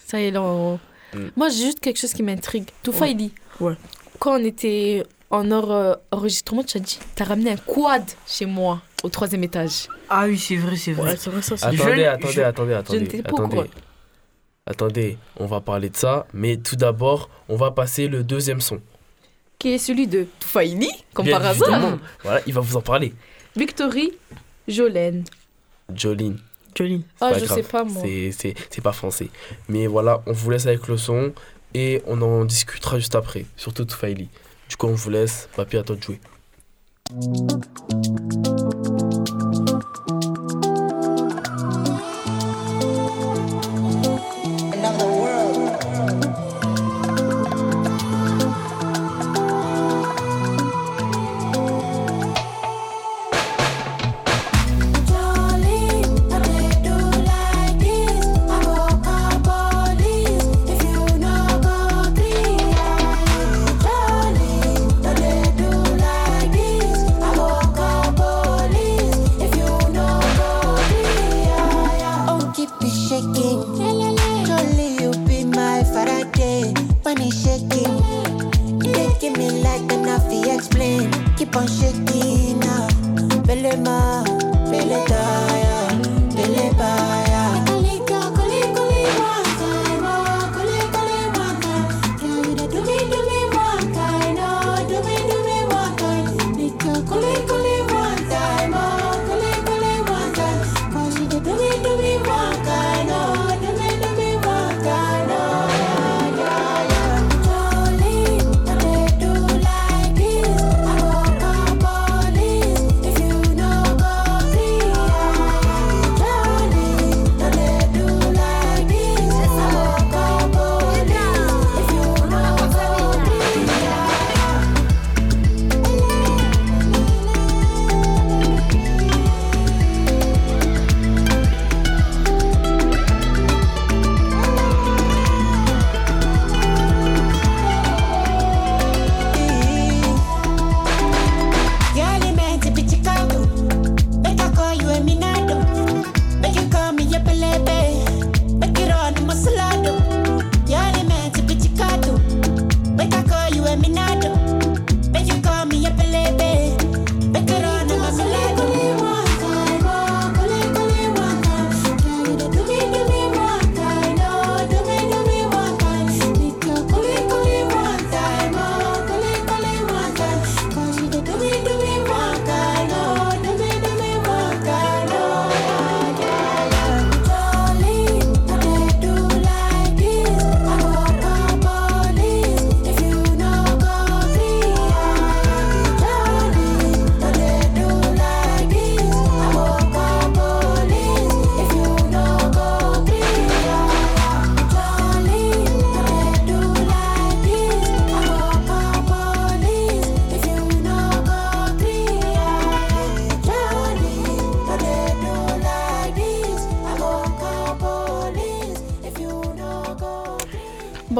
ça 0.07 0.19
y 0.21 0.25
est, 0.25 0.31
là, 0.31 0.41
on- 0.41 0.79
Mm. 1.13 1.29
Moi, 1.37 1.47
j'ai 1.47 1.63
juste 1.67 1.79
quelque 1.79 1.97
chose 1.97 2.11
qui 2.13 2.21
m'intrigue. 2.21 2.67
Toufa, 2.83 3.05
Ouais. 3.05 3.11
il 3.11 3.15
dit 3.15 3.31
Ouais. 3.61 3.75
Quand 4.19 4.33
on 4.37 4.43
était 4.43 5.03
en 5.29 5.49
hors 5.51 5.71
euh, 5.71 5.93
enregistrement, 6.11 6.63
tu 6.63 6.75
as 6.77 6.81
dit 6.81 6.99
T'as 7.15 7.23
ramené 7.23 7.51
un 7.51 7.55
quad 7.55 8.03
chez 8.27 8.45
moi, 8.45 8.81
au 9.03 9.09
troisième 9.09 9.41
étage. 9.45 9.87
Ah 10.09 10.25
oui, 10.27 10.37
c'est 10.37 10.57
vrai, 10.57 10.75
c'est 10.75 10.91
vrai. 10.91 11.11
Ouais, 11.11 11.15
vrai 11.15 11.41
ça. 11.41 11.55
Attendez, 11.55 11.77
Je- 11.77 11.83
attendez, 12.03 12.33
je- 12.33 12.41
attendez, 12.41 12.73
attendez. 12.73 12.99
n'étais 12.99 13.21
pas 13.23 13.29
attendez. 13.29 13.69
Attendez, 14.65 15.17
on 15.37 15.45
va 15.45 15.61
parler 15.61 15.89
de 15.89 15.95
ça. 15.95 16.27
Mais 16.33 16.57
tout 16.57 16.75
d'abord, 16.75 17.29
on 17.47 17.55
va 17.55 17.71
passer 17.71 18.09
le 18.09 18.23
deuxième 18.23 18.59
son. 18.59 18.81
Qui 19.59 19.69
est 19.73 19.77
celui 19.77 20.07
de 20.07 20.27
Toufa 20.41 20.65
Ili, 20.65 20.89
comme 21.13 21.25
Bien 21.25 21.39
par 21.39 21.47
hasard. 21.47 21.97
Voilà, 22.23 22.41
il 22.45 22.53
va 22.53 22.59
vous 22.61 22.75
en 22.75 22.81
parler. 22.81 23.13
Victory 23.55 24.11
Jolène. 24.67 25.23
Jolene. 25.95 26.37
Ah, 27.19 27.31
pas 27.31 27.39
je 27.39 27.45
grave. 27.45 27.57
sais 27.57 27.63
pas, 27.63 27.83
moi. 27.83 28.01
C'est- 28.03 28.31
C'est 28.31 28.53
c'est 28.69 28.81
pas 28.81 28.91
français. 28.93 29.29
Mais 29.69 29.87
voilà, 29.87 30.21
on 30.25 30.31
vous 30.33 30.49
laisse 30.51 30.65
avec 30.65 30.87
le 30.87 30.97
son. 30.97 31.33
Et 31.73 32.01
on 32.07 32.21
en 32.21 32.45
discutera 32.45 32.97
juste 32.97 33.15
après. 33.15 33.45
Surtout 33.57 33.85
Toufaili. 33.85 34.29
Du 34.69 34.75
coup, 34.77 34.87
on 34.87 34.93
vous 34.93 35.09
laisse. 35.09 35.49
Papy, 35.55 35.77
à 35.77 35.83
toi 35.83 35.95
de 35.95 36.01
jouer. 36.01 36.19
up 81.57 81.61
on 81.63 81.67
shaky 81.67 82.26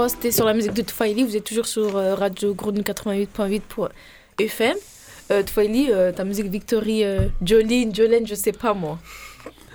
C'était 0.08 0.32
sur 0.32 0.46
la 0.46 0.54
musique 0.54 0.74
de 0.74 0.82
Tfaili. 0.82 1.24
Vous 1.24 1.36
êtes 1.36 1.44
toujours 1.44 1.66
sur 1.66 1.98
euh, 1.98 2.16
Radio 2.16 2.54
Grenouille 2.54 2.84
88.8 2.84 3.62
pour 3.68 3.90
FM. 4.40 4.76
Euh, 5.32 5.44
euh, 5.58 6.12
ta 6.14 6.24
musique 6.24 6.48
Victory, 6.48 7.04
euh, 7.04 7.28
Jolene, 7.44 7.94
Jolene, 7.94 8.26
je 8.26 8.36
sais 8.36 8.54
pas 8.54 8.74
moi. 8.74 9.00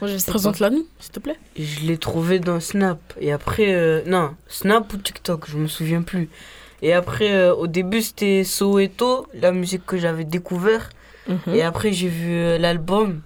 Moi, 0.01 0.11
je 0.11 0.17
sais 0.17 0.31
Présente-la 0.31 0.71
nous, 0.71 0.87
s'il 0.99 1.13
te 1.13 1.21
plaît. 1.21 1.37
Je 1.57 1.81
l'ai 1.81 1.99
trouvé 1.99 2.41
dans 2.41 2.61
Snap. 2.61 2.99
Et 3.21 3.31
après, 3.31 3.75
euh, 3.75 4.03
non, 4.07 4.35
Snap 4.49 4.93
ou 4.93 4.97
TikTok, 4.97 5.49
je 5.49 5.59
me 5.59 5.67
souviens 5.67 6.03
plus. 6.03 6.31
Et 6.81 6.93
après, 6.93 7.33
euh, 7.33 7.55
au 7.55 7.67
début, 7.67 8.01
c'était 8.01 8.43
Soweto, 8.43 9.27
la 9.35 9.53
musique 9.53 9.85
que 9.85 9.99
j'avais 9.99 10.25
découvert. 10.25 10.91
Mhm. 11.29 11.55
Et 11.55 11.63
après, 11.63 11.93
j'ai 11.93 12.09
vu 12.09 12.33
euh, 12.33 12.59
l'album. 12.59 13.21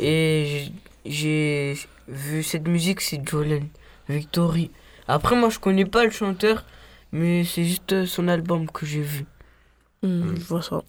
Et 0.00 0.70
j'ai 1.04 1.74
j'ai 1.74 1.78
vu 2.08 2.42
cette 2.42 2.66
musique, 2.66 3.00
c'est 3.00 3.20
Jolene, 3.24 3.68
Victory. 4.08 4.70
Après, 5.08 5.34
moi, 5.36 5.48
je 5.48 5.58
connais 5.58 5.84
pas 5.86 6.04
le 6.04 6.10
chanteur, 6.10 6.64
mais 7.12 7.44
c'est 7.44 7.64
juste 7.64 7.92
euh, 7.92 8.06
son 8.06 8.28
album 8.28 8.70
que 8.70 8.84
j'ai 8.86 9.00
vu. 9.00 9.24
Hmm, 10.02 10.34
je 10.36 10.44
vois 10.44 10.62
ça. 10.62 10.82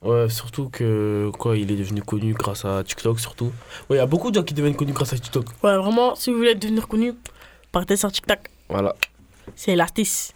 Ouais, 0.00 0.28
surtout 0.30 0.68
que 0.68 1.30
quoi, 1.38 1.56
il 1.56 1.70
est 1.72 1.76
devenu 1.76 2.02
connu 2.02 2.32
grâce 2.32 2.64
à 2.64 2.84
TikTok, 2.84 3.18
surtout. 3.18 3.52
Ouais, 3.90 3.96
il 3.96 3.98
y 3.98 4.00
a 4.00 4.06
beaucoup 4.06 4.30
de 4.30 4.36
gens 4.36 4.44
qui 4.44 4.54
deviennent 4.54 4.76
connus 4.76 4.92
grâce 4.92 5.12
à 5.12 5.18
TikTok. 5.18 5.46
Ouais, 5.64 5.76
vraiment, 5.76 6.14
si 6.14 6.30
vous 6.30 6.36
voulez 6.36 6.54
devenir 6.54 6.86
connu, 6.86 7.14
partez 7.72 7.96
sur 7.96 8.12
TikTok. 8.12 8.38
Voilà. 8.68 8.94
C'est 9.56 9.74
l'artiste. 9.74 10.34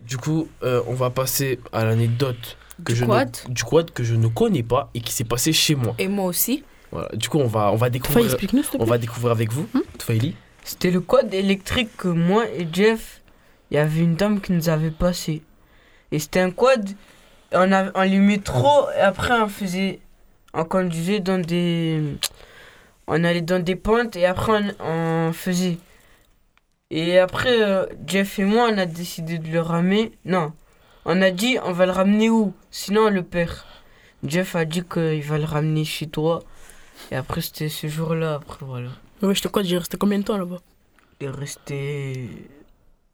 Du 0.00 0.18
coup, 0.18 0.48
euh, 0.62 0.82
on 0.86 0.94
va 0.94 1.08
passer 1.10 1.58
à 1.72 1.84
l'anecdote 1.84 2.58
que 2.84 2.92
Du 2.92 2.98
je 2.98 3.04
quad. 3.06 3.36
ne, 3.48 3.54
du 3.54 3.64
quad 3.64 3.90
que 3.90 4.02
je 4.04 4.14
ne 4.14 4.28
connais 4.28 4.62
pas 4.62 4.90
et 4.94 5.00
qui 5.00 5.12
s'est 5.12 5.24
passé 5.24 5.52
chez 5.54 5.74
moi. 5.74 5.94
Et 5.98 6.08
moi 6.08 6.26
aussi. 6.26 6.62
Voilà. 6.92 7.08
Du 7.14 7.28
coup, 7.30 7.38
on 7.38 7.46
va, 7.46 7.70
on 7.72 7.76
va 7.76 7.86
Enfin, 7.86 7.90
découvrir. 7.90 8.24
explique-nous, 8.26 8.62
s'il 8.62 8.72
te 8.78 8.82
On 8.82 8.86
va 8.86 8.98
découvrir 8.98 9.32
avec 9.32 9.50
vous, 9.52 9.66
Tfaili. 9.98 10.34
C'était 10.64 10.90
le 10.90 11.00
code 11.00 11.32
électrique 11.32 11.96
que 11.96 12.08
moi 12.08 12.48
et 12.48 12.68
Jeff, 12.72 13.22
il 13.70 13.76
y 13.76 13.78
avait 13.78 14.00
une 14.00 14.14
dame 14.14 14.40
qui 14.40 14.52
nous 14.52 14.68
avait 14.68 14.90
passé. 14.90 15.42
Et 16.12 16.18
c'était 16.18 16.40
un 16.40 16.50
quad, 16.50 16.90
on, 17.52 17.72
a, 17.72 17.90
on 17.90 18.00
allumait 18.00 18.38
trop, 18.38 18.88
et 18.96 19.00
après 19.00 19.40
on 19.40 19.48
faisait, 19.48 20.00
on 20.54 20.64
conduisait 20.64 21.20
dans 21.20 21.38
des, 21.38 22.02
on 23.06 23.24
allait 23.24 23.40
dans 23.40 23.62
des 23.62 23.76
pentes, 23.76 24.16
et 24.16 24.26
après 24.26 24.74
on, 24.80 25.28
on 25.28 25.32
faisait. 25.32 25.78
Et 26.92 27.20
après, 27.20 27.62
euh, 27.62 27.86
Jeff 28.04 28.40
et 28.40 28.44
moi, 28.44 28.68
on 28.72 28.76
a 28.76 28.84
décidé 28.84 29.38
de 29.38 29.48
le 29.48 29.60
ramener. 29.60 30.10
Non, 30.24 30.52
on 31.04 31.22
a 31.22 31.30
dit, 31.30 31.56
on 31.62 31.70
va 31.70 31.86
le 31.86 31.92
ramener 31.92 32.30
où? 32.30 32.52
Sinon, 32.72 33.02
on 33.02 33.10
le 33.10 33.22
perd. 33.22 33.52
Jeff 34.24 34.56
a 34.56 34.64
dit 34.64 34.82
qu'il 34.82 35.22
va 35.22 35.38
le 35.38 35.44
ramener 35.44 35.84
chez 35.84 36.08
toi. 36.08 36.42
Et 37.12 37.16
après, 37.16 37.42
c'était 37.42 37.68
ce 37.68 37.86
jour-là, 37.86 38.34
après, 38.34 38.66
voilà. 38.66 38.90
Ouais, 39.22 39.34
je 39.34 39.42
te 39.42 39.48
quoi, 39.48 39.62
j'ai 39.62 39.78
resté 39.78 39.96
combien 39.98 40.18
de 40.18 40.24
temps 40.24 40.38
là-bas? 40.38 40.58
Il 41.20 41.26
est 41.26 41.30
resté 41.30 42.28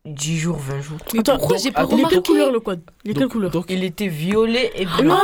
10 0.05 0.39
jours, 0.39 0.57
20 0.59 0.81
jours. 0.81 0.99
Mais 1.13 1.21
Attends, 1.21 1.39
pourquoi 1.39 1.57
j'ai 1.59 1.73
pas 1.73 1.81
attends, 1.81 1.91
Il 1.91 1.95
est 1.95 2.03
quelle 2.05 2.07
remarqué 2.19 2.29
couleur 2.33 2.53
le 2.53 2.61
quad? 2.61 2.81
Il 3.05 3.11
est 3.11 3.15
quelle 3.15 3.23
Donc- 3.25 3.33
couleur? 3.33 3.51
donc- 3.51 3.67
Il 3.69 3.83
était 3.85 4.07
violet 4.09 4.71
et 4.77 4.85
blanc. 4.87 5.19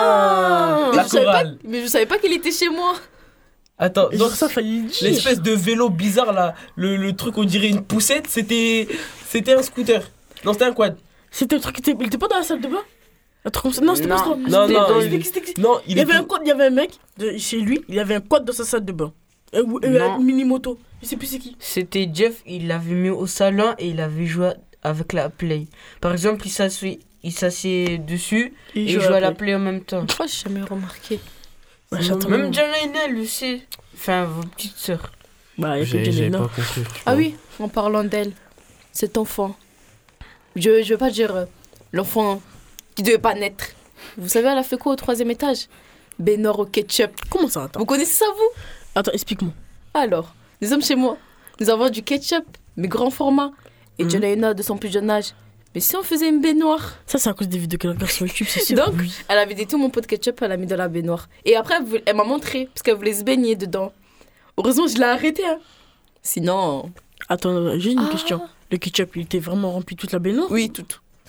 Ah 0.00 0.90
Mais 0.94 1.02
je 1.02 1.08
savais 1.08 1.24
pas- 1.24 1.30
chorale. 1.32 1.58
Mais 1.64 1.82
je 1.82 1.86
savais 1.86 2.06
pas 2.06 2.18
qu'il 2.18 2.32
était 2.32 2.52
chez 2.52 2.68
moi. 2.68 2.94
Attends, 3.80 4.08
donc 4.10 4.30
ça, 4.32 4.48
fallait 4.48 4.80
dire. 4.82 4.90
l'espèce 5.02 5.40
de 5.40 5.52
vélo 5.52 5.88
bizarre 5.88 6.32
là, 6.32 6.54
le, 6.74 6.96
le 6.96 7.12
truc 7.14 7.38
on 7.38 7.44
dirait 7.44 7.68
une 7.68 7.82
poussette, 7.84 8.26
c'était 8.26 8.88
c'était 9.28 9.54
un 9.54 9.62
scooter. 9.62 10.02
Non, 10.44 10.52
c'était 10.52 10.64
un 10.64 10.72
quad. 10.72 10.96
C'était 11.30 11.54
le 11.56 11.60
truc 11.60 11.76
qui 11.76 11.80
était. 11.82 11.96
Il 12.00 12.06
était 12.06 12.18
pas 12.18 12.26
dans 12.26 12.36
la 12.38 12.42
salle 12.42 12.60
de 12.60 12.66
bain? 12.68 12.82
Non, 13.82 13.94
c'était 13.94 14.08
pas 14.08 14.16
Non. 14.16 14.22
ça. 14.44 14.50
Non, 14.50 14.68
non, 14.68 15.00
il- 15.00 15.60
Non, 15.60 15.80
Il 15.86 15.92
il, 15.92 15.98
y 15.98 16.00
avait 16.00 16.14
un 16.14 16.24
code, 16.24 16.40
il 16.44 16.48
y 16.48 16.52
avait 16.52 16.66
un 16.66 16.70
mec 16.70 16.90
de, 17.18 17.36
chez 17.38 17.60
lui, 17.60 17.80
il 17.88 17.98
avait 17.98 18.14
un 18.16 18.20
code 18.20 18.44
dans 18.44 18.52
sa 18.52 18.64
salle 18.64 18.84
de 18.84 18.92
bain. 18.92 19.12
Euh, 19.54 19.62
euh, 19.84 20.18
mini 20.18 20.44
moto. 20.44 20.78
Je 21.02 21.06
sais 21.08 21.16
plus 21.16 21.26
c'est 21.26 21.38
qui. 21.38 21.56
C'était 21.58 22.08
Jeff, 22.12 22.42
il 22.46 22.66
l'avait 22.68 22.94
mis 22.94 23.08
au 23.10 23.26
salon 23.26 23.74
et 23.78 23.88
il 23.88 24.00
avait 24.00 24.26
joué 24.26 24.50
avec 24.82 25.12
la 25.12 25.30
Play. 25.30 25.66
Par 26.00 26.12
exemple, 26.12 26.46
il 26.46 26.50
s'assied, 26.50 27.00
il 27.22 27.32
s'assied 27.32 27.98
dessus 27.98 28.52
et 28.74 28.82
il 28.82 28.90
jouait 28.90 29.06
à 29.14 29.20
la 29.20 29.32
Play 29.32 29.54
en 29.54 29.58
même 29.58 29.82
temps. 29.82 30.04
Pourquoi 30.06 30.26
j'ai 30.26 30.48
jamais 30.48 30.62
remarqué 30.62 31.18
Bah. 31.90 31.98
Même 32.28 32.52
Janaina 32.52 33.08
le 33.08 33.24
sait. 33.24 33.62
Enfin, 33.94 34.24
vos 34.24 34.42
petites 34.42 34.76
sœurs. 34.76 35.12
Bah, 35.56 35.78
il 35.78 35.90
que 35.90 36.10
J'ai- 36.10 36.30
pas 36.30 36.38
compris. 36.38 36.82
Ah 37.06 37.16
oui, 37.16 37.34
en 37.58 37.68
parlant 37.68 38.04
d'elle, 38.04 38.32
cet 38.92 39.16
enfant. 39.18 39.56
Je, 40.56 40.82
je 40.82 40.92
veux 40.92 40.98
pas 40.98 41.10
dire 41.10 41.34
euh, 41.34 41.44
l'enfant 41.92 42.40
qui 42.98 43.04
devait 43.04 43.18
pas 43.18 43.34
naître. 43.34 43.64
Vous 44.16 44.28
savez, 44.28 44.48
elle 44.48 44.58
a 44.58 44.64
fait 44.64 44.76
quoi 44.76 44.92
au 44.92 44.96
troisième 44.96 45.30
étage? 45.30 45.68
Bénor 46.18 46.58
au 46.58 46.64
ketchup. 46.66 47.12
Comment 47.30 47.48
ça, 47.48 47.62
attends? 47.62 47.78
Vous 47.78 47.86
connaissez 47.86 48.12
ça, 48.14 48.24
vous? 48.36 48.60
Attends, 48.96 49.12
explique-moi. 49.12 49.52
Alors, 49.94 50.34
nous 50.60 50.66
sommes 50.68 50.82
chez 50.82 50.96
moi. 50.96 51.16
Nous 51.60 51.70
avons 51.70 51.90
du 51.90 52.02
ketchup, 52.02 52.44
mais 52.76 52.88
grand 52.88 53.10
format. 53.10 53.52
Et 54.00 54.04
Mhm. 54.04 54.10
Janaina 54.10 54.52
de 54.54 54.62
son 54.64 54.76
plus 54.76 54.92
jeune 54.92 55.08
âge. 55.10 55.32
Mais 55.76 55.80
si 55.80 55.94
on 55.94 56.02
faisait 56.02 56.28
une 56.28 56.40
baignoire? 56.40 56.94
Ça, 57.06 57.18
c'est 57.18 57.28
à 57.28 57.34
cause 57.34 57.46
des 57.48 57.58
vidéos 57.58 57.78
qu'elle 57.78 57.90
regarde 57.92 58.10
sur 58.10 58.26
YouTube, 58.26 58.48
c'est 58.50 58.64
sûr. 58.64 58.74
Donc, 58.76 58.94
elle 59.28 59.38
avait 59.38 59.54
dit 59.54 59.66
tout 59.68 59.78
mon 59.78 59.90
pot 59.90 60.00
de 60.00 60.06
ketchup, 60.06 60.42
elle 60.42 60.50
a 60.50 60.56
mis 60.56 60.66
dans 60.66 60.76
la 60.76 60.88
baignoire. 60.88 61.28
Et 61.44 61.54
après, 61.54 61.74
elle, 61.78 61.84
voulait- 61.84 62.02
elle 62.04 62.16
m'a 62.16 62.24
montré, 62.24 62.66
parce 62.74 62.82
qu'elle 62.82 62.96
voulait 62.96 63.14
se 63.14 63.22
baigner 63.22 63.54
dedans. 63.54 63.92
Heureusement, 64.56 64.88
je 64.88 64.96
l'ai 64.96 65.04
arrêté. 65.04 65.44
Hein. 65.46 65.58
Sinon. 66.22 66.90
Attends, 67.28 67.78
j'ai 67.78 67.92
une 67.92 68.00
Ah. 68.08 68.10
question. 68.10 68.40
Le 68.72 68.76
ketchup, 68.78 69.14
il 69.14 69.22
était 69.22 69.38
vraiment 69.38 69.70
rempli 69.70 69.94
toute 69.94 70.10
la 70.10 70.18
baignoire? 70.18 70.50
Oui, 70.50 70.70
tout. 70.70 70.84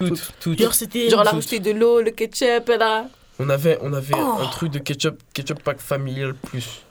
Tout, 0.07 0.17
tout. 0.39 0.57
Genre, 0.57 0.73
c'était. 0.73 1.09
Genre, 1.09 1.21
elle 1.21 1.27
a 1.27 1.29
tout. 1.31 1.35
rajouté 1.37 1.59
de 1.59 1.71
l'eau, 1.71 2.01
le 2.01 2.11
ketchup, 2.11 2.69
a. 2.81 3.05
On 3.39 3.49
avait, 3.49 3.77
on 3.81 3.93
avait 3.93 4.15
Oh. 4.17 4.37
un 4.41 4.47
truc 4.47 4.71
de 4.71 4.79
ketchup, 4.79 5.21
ketchup 5.33 5.61
pack 5.63 5.79
familial 5.79 6.33
plus. 6.33 6.81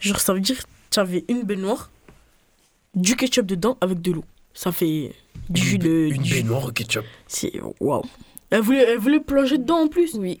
Genre, 0.00 0.18
ça 0.20 0.32
veut 0.34 0.40
dire 0.40 0.58
que 0.58 0.64
tu 0.90 0.98
avais 1.00 1.24
une 1.28 1.42
baignoire, 1.42 1.90
du 2.94 3.16
ketchup 3.16 3.46
dedans 3.46 3.76
avec 3.80 4.00
de 4.00 4.12
l'eau. 4.12 4.24
Ça 4.54 4.72
fait 4.72 5.12
du 5.48 5.60
jus 5.62 5.74
Une, 5.76 5.82
de. 5.82 6.08
une 6.14 6.22
du 6.22 6.28
jus- 6.30 6.34
baignoire 6.42 6.64
au 6.66 6.70
ketchup. 6.72 7.04
C'est. 7.26 7.52
Waouh. 7.80 8.02
Elle 8.50 8.62
voulait, 8.62 8.82
elle 8.92 8.98
voulait 8.98 9.20
plonger 9.20 9.58
dedans 9.58 9.78
en 9.84 9.88
plus 9.88 10.14
Oui. 10.14 10.38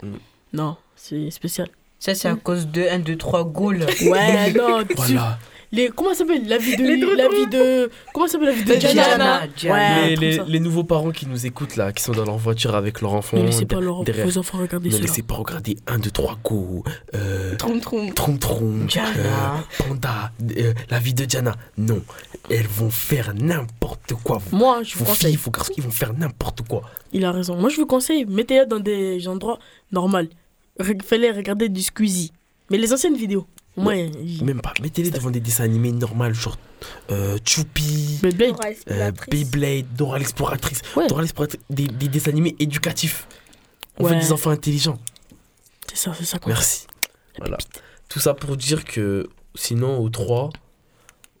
Non, 0.52 0.76
c'est 0.96 1.30
spécial. 1.30 1.68
Ça, 2.00 2.14
c'est 2.14 2.28
à 2.28 2.34
cause 2.36 2.66
de 2.68 2.82
1, 2.82 3.00
2, 3.00 3.16
3 3.16 3.44
goals. 3.44 3.84
Ouais, 4.02 4.52
non, 4.56 4.84
tu- 4.84 4.94
Voilà. 4.94 5.38
Les, 5.70 5.90
comment 5.90 6.10
ça 6.10 6.18
s'appelle 6.20 6.48
La 6.48 6.56
vie 6.56 6.76
de. 6.76 6.82
Les 6.82 6.96
La 7.16 7.28
vie 7.28 7.46
de. 7.46 7.90
Comment 8.14 8.26
s'appelle 8.26 8.48
la 8.48 8.54
vie 8.54 8.64
de 8.64 8.74
Diana 8.74 9.46
Diana. 9.54 9.74
Ouais, 9.74 10.16
les, 10.16 10.38
les, 10.46 10.60
nouveaux 10.60 10.84
parents 10.84 11.10
qui 11.10 11.26
nous 11.26 11.44
écoutent 11.44 11.76
là, 11.76 11.92
qui 11.92 12.02
sont 12.02 12.12
dans 12.12 12.24
leur 12.24 12.38
voiture 12.38 12.74
avec 12.74 13.00
leur 13.02 13.12
enfant. 13.12 13.36
Ne 13.36 13.42
laissez 13.44 13.66
pas 13.66 13.78
leur, 13.80 14.02
derrière. 14.02 14.24
vos 14.26 14.38
enfants 14.38 14.58
regarder 14.58 14.88
Ne 14.88 14.96
laissez 14.96 15.22
pas 15.22 15.34
regarder 15.34 15.76
1, 15.86 15.98
2, 15.98 16.10
3 16.10 16.38
go, 16.42 16.84
euh, 17.14 17.54
Troum, 17.56 17.80
troum. 17.80 18.14
Trom 18.14 18.38
Trom, 18.38 18.86
Diana. 18.86 19.08
euh, 19.18 19.84
Panda, 19.86 20.32
euh, 20.56 20.72
la 20.88 20.98
vie 20.98 21.12
de 21.12 21.24
Diana. 21.26 21.54
Non, 21.76 22.02
elles 22.50 22.66
vont 22.66 22.90
faire 22.90 23.34
n'importe 23.34 24.14
quoi. 24.24 24.38
Vous, 24.50 24.56
Moi, 24.56 24.82
je 24.84 24.94
vous 24.96 25.04
vos 25.04 25.12
filles, 25.12 25.14
conseille. 25.16 25.36
vos 25.36 25.50
garçons, 25.50 25.72
ils 25.76 25.82
vont 25.82 25.90
faire 25.90 26.14
n'importe 26.14 26.62
quoi. 26.66 26.82
Il 27.12 27.24
a 27.26 27.32
raison. 27.32 27.56
Moi, 27.56 27.68
je 27.68 27.76
vous 27.76 27.86
conseille, 27.86 28.24
mettez-les 28.24 28.64
dans 28.66 28.80
des 28.80 29.28
endroits 29.28 29.58
normaux. 29.92 30.18
Re- 30.80 31.02
Faites-les 31.02 31.30
regarder 31.32 31.68
du 31.68 31.82
Squeezie. 31.82 32.32
Mais 32.70 32.78
les 32.78 32.92
anciennes 32.92 33.16
vidéos. 33.16 33.46
Il- 33.78 34.44
Même 34.44 34.60
pas, 34.60 34.72
mettez-les 34.82 35.10
devant 35.10 35.30
des 35.30 35.40
dessins 35.40 35.64
animés 35.64 35.92
normaux, 35.92 36.32
genre 36.32 36.56
euh, 37.10 37.38
Choupi, 37.44 38.18
Beyblade. 38.22 38.54
euh, 38.90 39.10
Beyblade, 39.30 39.86
Dora 39.96 40.18
l'exploratrice. 40.18 40.82
Ouais. 40.96 41.06
Dora 41.08 41.22
l'exploratrice, 41.22 41.60
des, 41.70 41.86
des 41.86 42.08
dessins 42.08 42.30
animés 42.30 42.54
éducatifs. 42.58 43.26
On 43.98 44.04
Ouais. 44.04 44.10
fait 44.10 44.20
des 44.20 44.32
enfants 44.32 44.50
intelligents. 44.50 44.98
C'est 45.88 45.96
ça, 45.96 46.12
c'est 46.16 46.24
ça. 46.24 46.38
qu'on 46.38 46.50
Merci. 46.50 46.86
Voilà. 47.38 47.58
Tout 48.08 48.20
ça 48.20 48.34
pour 48.34 48.56
dire 48.56 48.84
que 48.84 49.28
sinon, 49.54 49.98
au 50.00 50.08
3, 50.08 50.50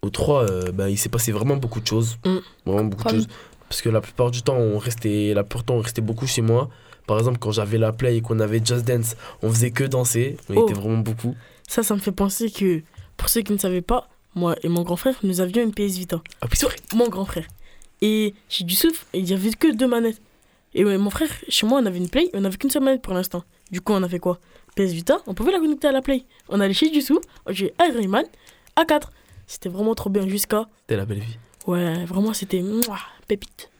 au 0.02 0.10
3 0.10 0.44
euh, 0.50 0.72
bah, 0.72 0.88
il 0.90 0.98
s'est 0.98 1.08
passé 1.08 1.32
vraiment 1.32 1.56
beaucoup 1.56 1.80
de 1.80 1.86
choses. 1.86 2.18
Mm. 2.24 2.36
Vraiment 2.66 2.84
beaucoup 2.84 3.04
de 3.04 3.10
choses. 3.10 3.28
Parce 3.68 3.82
que 3.82 3.88
la 3.90 4.00
plupart 4.00 4.30
du 4.30 4.42
temps, 4.42 4.56
on 4.56 4.78
restait, 4.78 5.32
la 5.34 5.42
plupart 5.44 5.62
du 5.62 5.66
temps, 5.66 5.74
on 5.74 5.80
restait 5.80 6.00
beaucoup 6.00 6.26
chez 6.26 6.40
moi. 6.42 6.68
Par 7.06 7.18
exemple, 7.18 7.38
quand 7.38 7.52
j'avais 7.52 7.78
la 7.78 7.92
play 7.92 8.16
et 8.16 8.20
qu'on 8.22 8.38
avait 8.40 8.60
Just 8.64 8.84
Dance, 8.86 9.14
on 9.42 9.50
faisait 9.50 9.70
que 9.70 9.84
danser. 9.84 10.36
On 10.48 10.56
Oh. 10.56 10.64
était 10.64 10.74
vraiment 10.78 10.98
beaucoup. 10.98 11.34
Ça, 11.68 11.82
ça 11.84 11.94
me 11.94 12.00
fait 12.00 12.12
penser 12.12 12.50
que, 12.50 12.82
pour 13.16 13.28
ceux 13.28 13.42
qui 13.42 13.52
ne 13.52 13.58
savaient 13.58 13.82
pas, 13.82 14.08
moi 14.34 14.56
et 14.62 14.68
mon 14.68 14.82
grand 14.82 14.96
frère, 14.96 15.14
nous 15.22 15.40
avions 15.40 15.62
une 15.62 15.72
PS 15.72 15.98
Vita. 15.98 16.20
Ah, 16.40 16.46
vrai. 16.46 16.76
Mon 16.94 17.08
grand 17.08 17.26
frère. 17.26 17.46
Et 18.00 18.34
chez 18.48 18.64
Youssouf, 18.64 19.06
il 19.12 19.24
n'y 19.24 19.34
avait 19.34 19.50
que 19.50 19.72
deux 19.72 19.86
manettes. 19.86 20.20
Et 20.74 20.84
ouais, 20.84 20.96
mon 20.96 21.10
frère, 21.10 21.28
chez 21.48 21.66
moi, 21.66 21.80
on 21.80 21.86
avait 21.86 21.98
une 21.98 22.08
Play, 22.08 22.30
on 22.32 22.40
n'avait 22.40 22.56
qu'une 22.56 22.70
seule 22.70 22.82
manette 22.82 23.02
pour 23.02 23.12
l'instant. 23.12 23.44
Du 23.70 23.80
coup, 23.82 23.92
on 23.92 24.02
a 24.02 24.08
fait 24.08 24.18
quoi? 24.18 24.38
PS 24.76 24.92
Vita, 24.92 25.18
on 25.26 25.34
pouvait 25.34 25.52
la 25.52 25.58
connecter 25.58 25.88
à 25.88 25.92
la 25.92 26.00
Play. 26.00 26.24
On 26.48 26.58
allait 26.60 26.74
chez 26.74 26.90
Youssouf, 26.90 27.22
on 27.46 27.52
jouait 27.52 27.74
Iron 27.80 28.08
Man 28.08 28.24
à 28.74 28.86
4. 28.86 29.12
C'était 29.46 29.68
vraiment 29.68 29.94
trop 29.94 30.08
bien 30.08 30.26
jusqu'à. 30.26 30.68
C'était 30.80 30.96
la 30.96 31.04
belle 31.04 31.20
vie. 31.20 31.38
Ouais, 31.66 32.04
vraiment, 32.06 32.32
c'était 32.32 32.62
pépite. 33.26 33.70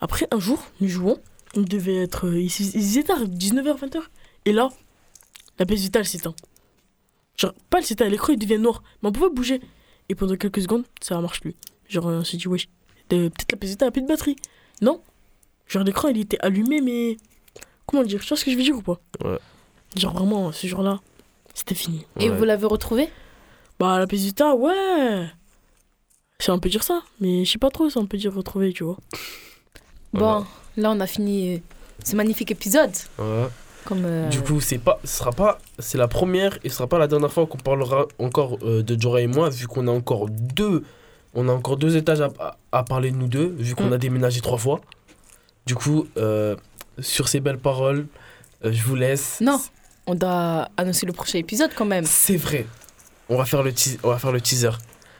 Après, 0.00 0.26
un 0.32 0.40
jour, 0.40 0.64
nous 0.80 0.88
jouons. 0.88 1.18
Il 1.54 1.64
devait 1.64 1.96
être. 1.96 2.32
Ils 2.32 2.74
ils 2.74 2.98
étaient 2.98 3.12
à 3.12 3.18
19h, 3.18 3.78
20h. 3.78 4.00
Et 4.46 4.52
là, 4.52 4.70
la 5.58 5.66
PS 5.66 5.80
Vita, 5.80 5.98
elle 6.00 6.06
s'éteint. 6.06 6.34
Genre, 7.40 7.54
pas 7.70 7.78
elle 7.78 7.84
s'éteint, 7.84 8.08
l'écran 8.08 8.32
il 8.34 8.38
devient 8.38 8.58
noir. 8.58 8.82
Mais 9.02 9.08
on 9.08 9.12
pouvait 9.12 9.30
bouger. 9.30 9.60
Et 10.10 10.14
pendant 10.14 10.36
quelques 10.36 10.60
secondes, 10.62 10.84
ça 11.00 11.16
ne 11.16 11.22
marche 11.22 11.40
plus. 11.40 11.54
Genre, 11.88 12.04
on 12.04 12.22
s'est 12.24 12.36
dit, 12.36 12.48
wesh, 12.48 12.68
peut-être 13.08 13.52
la 13.52 13.56
PS 13.58 13.82
a 13.82 13.90
plus 13.90 14.02
de 14.02 14.06
batterie. 14.08 14.36
Non. 14.82 15.00
Genre, 15.66 15.82
l'écran 15.84 16.08
il 16.08 16.18
était 16.18 16.38
allumé, 16.40 16.80
mais. 16.80 17.16
Comment 17.86 18.02
dire 18.02 18.20
Tu 18.20 18.28
vois 18.28 18.36
ce 18.36 18.44
que 18.44 18.50
je 18.50 18.56
veux 18.56 18.62
dire 18.62 18.76
ou 18.76 18.82
pas? 18.82 19.00
Ouais. 19.24 19.38
Genre, 19.96 20.12
vraiment, 20.12 20.52
ce 20.52 20.66
jour-là, 20.66 21.00
c'était 21.54 21.74
fini. 21.74 22.04
Et 22.18 22.28
Ouais. 22.28 22.36
vous 22.36 22.44
l'avez 22.44 22.66
retrouvé? 22.66 23.08
Bah, 23.78 23.98
la 23.98 24.06
PS 24.06 24.20
Vita, 24.24 24.54
ouais. 24.54 25.26
Si 26.38 26.50
on 26.50 26.58
peut 26.58 26.68
dire 26.68 26.82
ça, 26.82 27.02
mais 27.20 27.44
je 27.44 27.50
sais 27.52 27.58
pas 27.58 27.70
trop 27.70 27.88
si 27.88 27.96
on 27.98 28.06
peut 28.06 28.16
dire 28.18 28.34
retrouver, 28.34 28.72
tu 28.72 28.84
vois. 28.84 28.98
Bon, 30.12 30.44
là, 30.76 30.90
on 30.90 31.00
a 31.00 31.06
fini 31.06 31.54
euh, 31.54 31.58
ce 32.04 32.16
magnifique 32.16 32.50
épisode. 32.50 32.92
Ouais. 33.18 33.46
Comme, 33.84 34.04
euh, 34.04 34.28
Du 34.28 34.40
coup, 34.42 34.60
c'est 34.60 34.78
pas, 34.78 34.98
ce 35.04 35.18
sera 35.18 35.30
pas, 35.32 35.58
c'est 35.78 35.98
la 35.98 36.08
première 36.08 36.58
et 36.64 36.68
ce 36.68 36.76
sera 36.76 36.86
pas 36.86 36.98
la 36.98 37.06
dernière 37.08 37.32
fois 37.32 37.46
qu'on 37.46 37.58
parlera 37.58 38.06
encore 38.18 38.58
euh, 38.62 38.82
de 38.82 39.00
Jorah 39.00 39.20
et 39.22 39.26
moi, 39.26 39.48
vu 39.50 39.66
qu'on 39.66 39.88
a 39.88 39.90
encore 39.90 40.28
deux, 40.28 40.84
on 41.34 41.48
a 41.48 41.52
encore 41.52 41.76
deux 41.76 41.96
étages 41.96 42.20
à, 42.20 42.28
à- 42.38 42.56
à 42.72 42.82
parler 42.84 43.10
de 43.10 43.16
nous 43.16 43.28
deux, 43.28 43.54
vu 43.58 43.74
qu'on 43.74 43.86
Mm. 43.90 43.92
a 43.94 43.98
déménagé 43.98 44.40
trois 44.40 44.58
fois. 44.58 44.80
Du 45.66 45.74
coup, 45.74 46.06
euh, 46.16 46.56
sur 46.98 47.28
ces 47.28 47.40
belles 47.40 47.58
paroles, 47.58 48.06
je 48.64 48.82
vous 48.82 48.94
laisse. 48.96 49.38
Non, 49.40 49.60
on 50.06 50.14
doit 50.14 50.68
annoncer 50.76 51.06
le 51.06 51.12
prochain 51.12 51.38
épisode 51.38 51.70
quand 51.74 51.84
même. 51.86 52.04
C'est 52.04 52.36
vrai. 52.36 52.66
On 53.28 53.36
va 53.36 53.44
faire 53.44 53.62
le, 53.62 53.72
on 54.02 54.08
va 54.08 54.18
faire 54.18 54.32
le 54.32 54.40
teaser. 54.40 54.70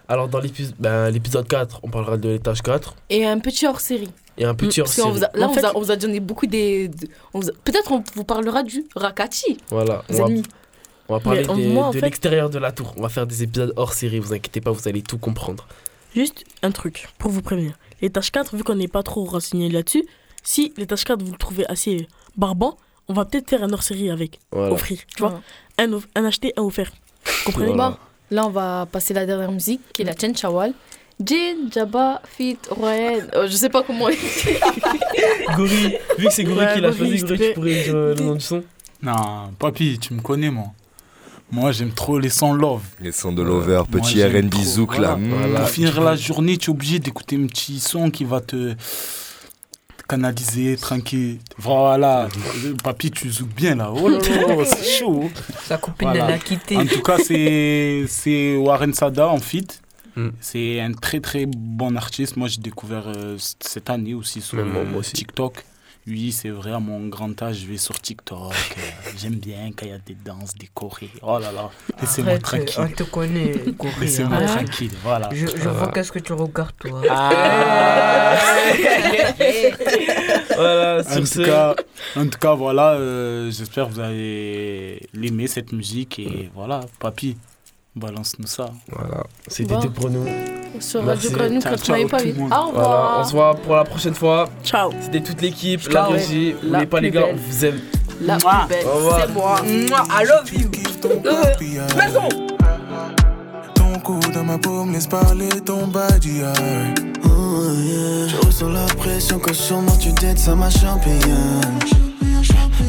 Alors, 0.09 0.27
dans 0.29 0.41
l'épisode 0.41 0.75
ben, 0.79 1.09
l'épisode 1.11 1.47
4, 1.47 1.81
on 1.85 1.89
parlera 1.89 2.17
de 2.17 2.31
l'étage 2.31 2.63
4 2.63 2.97
Et 3.11 3.25
un 3.25 3.39
petit 3.39 3.67
hors-série. 3.69 4.11
Et 4.39 4.45
un 4.45 4.55
petit 4.55 4.81
hors 4.81 4.89
a- 5.25 5.31
Là, 5.35 5.49
on, 5.49 5.53
fait- 5.53 5.61
vous 5.61 5.67
a, 5.67 5.77
on 5.77 5.81
vous 5.81 5.91
a 5.91 5.97
donné 5.97 6.21
beaucoup 6.21 6.47
des. 6.47 6.89
de- 6.89 7.09
a- 7.35 7.53
Peut-être 7.65 7.93
on 7.93 8.03
vous 8.15 8.25
parlera 8.25 8.63
du 8.63 8.85
Rakati. 8.97 9.59
Voilà. 9.71 10.05
On 10.09 10.15
va, 10.15 10.27
on 11.09 11.21
parler 11.21 11.45
Mais, 11.49 11.55
des- 11.57 11.67
moi, 11.69 11.87
en 11.87 11.91
de 11.91 11.99
fait- 11.99 12.05
l'extérieur 12.07 12.51
de 12.51 12.59
la 12.59 12.73
tour. 12.73 12.95
On 12.97 13.03
va 13.03 13.09
faire 13.09 13.27
des 13.27 13.43
épisodes 13.43 13.73
hors 13.77 13.93
série, 13.95 14.19
vous 14.21 14.33
inquiétez 14.33 14.61
pas, 14.61 14.71
vous 14.71 14.87
allez 14.89 15.03
tout 15.03 15.19
comprendre. 15.19 15.67
Juste 16.15 16.45
un 16.63 16.71
truc 16.71 17.09
pour 17.19 17.31
vous 17.31 17.43
prévenir. 17.43 17.73
L'étage 18.03 18.31
4, 18.33 18.57
vu 18.57 18.65
qu'on 18.65 18.75
n'est 18.77 18.89
pas 18.89 19.03
trop 19.03 19.25
renseigné 19.25 19.69
là-dessus, 19.69 20.05
si 20.43 20.73
l'étage 20.77 21.05
4 21.05 21.23
vous 21.23 21.33
le 21.33 21.39
trouvez 21.39 21.67
assez 21.67 22.07
barbant, 22.37 22.77
on 23.09 23.13
va 23.13 23.25
peut-être 23.25 23.49
faire 23.51 23.63
un 23.65 23.73
hors-série 23.73 24.11
avec. 24.11 24.39
Voilà. 24.53 24.73
Offrir, 24.73 24.99
tu 25.15 25.23
vois. 25.23 25.41
Un, 25.79 25.91
un 26.15 26.25
acheté, 26.25 26.53
un 26.57 26.63
offert. 26.63 26.93
Comprenez? 27.45 27.67
Voilà. 27.73 27.91
Bon, 27.91 27.97
là, 28.31 28.47
on 28.47 28.51
va 28.51 28.87
passer 28.91 29.13
la 29.15 29.27
dernière 29.27 29.51
musique 29.53 29.81
qui 29.93 30.03
est 30.03 30.05
la 30.05 30.15
Chen 30.15 30.37
Chawal. 30.37 30.73
Jin, 31.25 31.71
Jabba, 31.73 32.23
Fit, 32.37 32.59
Royan. 32.71 33.19
Euh, 33.35 33.47
je 33.47 33.53
sais 33.57 33.69
pas 33.69 33.83
comment. 33.83 34.07
Gori, 35.57 35.95
vu 36.19 36.27
que 36.27 36.33
c'est 36.33 36.45
Gori 36.45 36.59
Ouais, 36.59 36.75
qui 36.75 36.81
l'a 36.81 36.93
choisi, 36.93 37.19
s'il 37.19 37.27
te 37.27 37.27
Gori, 37.29 37.37
plaît. 37.39 37.49
tu 37.49 37.55
pourrais 37.55 37.83
dire 37.85 37.95
euh, 37.95 38.15
le 38.17 38.25
nom 38.25 38.35
du 38.35 38.41
son 38.41 38.63
Non, 39.03 39.51
papy, 39.59 39.99
tu 40.01 40.15
me 40.15 40.21
connais, 40.23 40.51
moi. 40.51 40.67
Moi, 41.53 41.73
j'aime 41.73 41.91
trop 41.93 42.19
les 42.19 42.29
sons 42.29 42.53
love. 42.53 42.83
Les 43.01 43.11
sons 43.13 43.33
de 43.33 43.43
Lover, 43.43 43.83
Moi, 43.91 44.01
petit 44.01 44.23
RB 44.25 44.55
zouk 44.55 44.99
là. 44.99 45.15
voilà. 45.15 45.17
mm. 45.17 45.29
Voilà. 45.31 45.61
Pour 45.61 45.69
finir 45.69 46.01
la 46.01 46.15
journée, 46.17 46.57
tu 46.57 46.71
es 46.71 46.73
obligé 46.73 46.99
d'écouter 47.01 47.37
un 47.37 47.47
petit 47.47 47.81
son 47.81 48.09
qui 48.11 48.25
va 48.25 48.41
te 48.41 48.75
canaliser, 50.09 50.77
tranquille. 50.77 51.39
Voilà. 51.59 52.29
Papy, 52.85 53.11
tu 53.11 53.31
zouk 53.31 53.49
bien 53.49 53.75
là. 53.75 53.91
Oh 53.95 54.09
là 54.09 54.19
là, 54.19 54.65
c'est 54.65 54.99
chaud. 55.01 55.29
Sa 55.65 55.77
copine, 55.77 56.09
Voilà. 56.09 56.29
elle 56.29 56.35
a 56.35 56.39
quitté. 56.39 56.77
En 56.77 56.87
tout 56.87 57.03
cas, 57.03 57.17
c'est 57.19 58.05
c'est 58.09 58.57
Warren 58.57 58.95
Sada 58.95 59.29
en 59.29 59.39
feat. 59.39 59.81
Mm. 60.27 60.31
C'est 60.41 60.81
un 60.81 60.93
très 60.93 61.21
très 61.21 61.47
bon 61.47 61.97
artiste. 61.97 62.37
Moi, 62.37 62.49
j'ai 62.49 62.61
découvert 62.61 63.05
euh, 63.09 63.37
cette 63.39 63.89
année 63.91 64.15
aussi 64.15 64.41
sur 64.41 64.65
moi, 64.65 64.83
euh, 64.83 64.85
moi 64.87 65.01
aussi. 65.01 65.13
TikTok. 65.13 65.65
Oui, 66.07 66.33
c'est 66.33 66.49
vrai, 66.49 66.73
à 66.73 66.81
mon 66.81 67.09
grand 67.09 67.41
âge, 67.43 67.59
je 67.59 67.67
vais 67.67 67.77
sur 67.77 68.01
TikTok. 68.01 68.53
euh, 68.53 68.81
J'aime 69.19 69.35
bien 69.35 69.71
quand 69.77 69.85
il 69.85 69.91
y 69.91 69.93
a 69.93 69.99
des 69.99 70.15
danses, 70.15 70.55
des 70.55 70.69
chorés. 70.73 71.11
Oh 71.23 71.39
là 71.39 71.53
là, 71.53 71.71
laissez-moi 72.01 72.39
tranquille. 72.39 72.75
On 72.79 72.89
te 72.89 73.03
connaît, 73.05 73.53
Corée, 73.79 73.93
Laissez-moi 74.01 74.39
hein. 74.39 74.47
tranquille, 74.47 74.91
voilà. 75.03 75.29
Je, 75.33 75.47
je 75.47 75.69
vois 75.69 75.89
qu'est-ce 75.93 76.11
que 76.11 76.19
tu 76.21 76.33
regardes, 76.33 76.75
toi. 76.79 77.03
Ah. 77.09 78.37
Voilà, 80.57 80.99
en, 81.01 81.03
sur 81.05 81.21
tout 81.21 81.27
ce. 81.27 81.43
cas, 81.43 81.75
en 82.17 82.27
tout 82.27 82.39
cas, 82.39 82.55
voilà, 82.55 82.93
euh, 82.93 83.51
j'espère 83.51 83.89
que 83.89 83.93
vous 83.95 84.01
allez 84.01 85.01
l'aimer 85.15 85.47
cette 85.47 85.73
musique. 85.73 86.19
Et 86.19 86.51
voilà, 86.55 86.81
papy, 86.99 87.37
balance-nous 87.97 88.47
ça. 88.47 88.71
Voilà, 88.91 89.25
c'était 89.49 89.75
Bon. 89.75 89.81
tout 89.81 89.91
pour 89.91 90.11
nous. 90.11 90.25
Sur. 90.79 91.05
Radio 91.05 91.31
Grenouille 91.31 91.61
Ciao, 91.61 91.73
88 91.73 92.09
ciao, 92.09 92.09
pas 92.09 92.25
monde. 92.41 92.53
Au 92.53 92.67
revoir. 92.69 92.73
Voilà, 92.73 93.21
on 93.21 93.25
se 93.25 93.33
voit 93.33 93.55
pour 93.55 93.75
la 93.77 93.85
prochaine 93.85 94.15
fois. 94.15 94.49
Ciao. 94.65 94.91
C'était 95.01 95.21
toute 95.21 95.43
l'équipe, 95.43 95.89
la 95.89 96.05
régie. 96.07 96.55
N'oubliez 96.63 96.87
pas 96.87 97.01
les 97.01 97.11
gars, 97.11 97.23
belle. 97.23 97.35
on 97.35 97.51
vous 97.51 97.65
aime. 97.65 97.81
La 98.23 98.39
Mouah. 98.39 98.67
plus 98.69 98.77
belle, 98.77 98.87
c'est 99.21 99.33
moi. 99.33 99.61
Moi, 99.63 100.03
I 100.11 100.25
love 100.27 100.55
you. 100.55 100.71
Maison 101.97 102.29
Ton 103.75 103.99
cou 104.01 104.21
dans 104.35 104.45
ma 104.45 104.59
paume 104.59 104.93
laisse 104.93 105.07
parler 105.07 105.49
ton 105.65 105.87
body. 105.87 106.43
Oh 107.25 107.29
Je 108.29 108.47
ressens 108.47 108.69
la 108.69 108.85
pression 108.99 109.39
que 109.39 109.53
sûrement 109.55 109.97
tu 109.97 110.13
t'aides 110.13 110.39
ça 110.39 110.55
ma 110.55 110.69
championne 110.69 111.19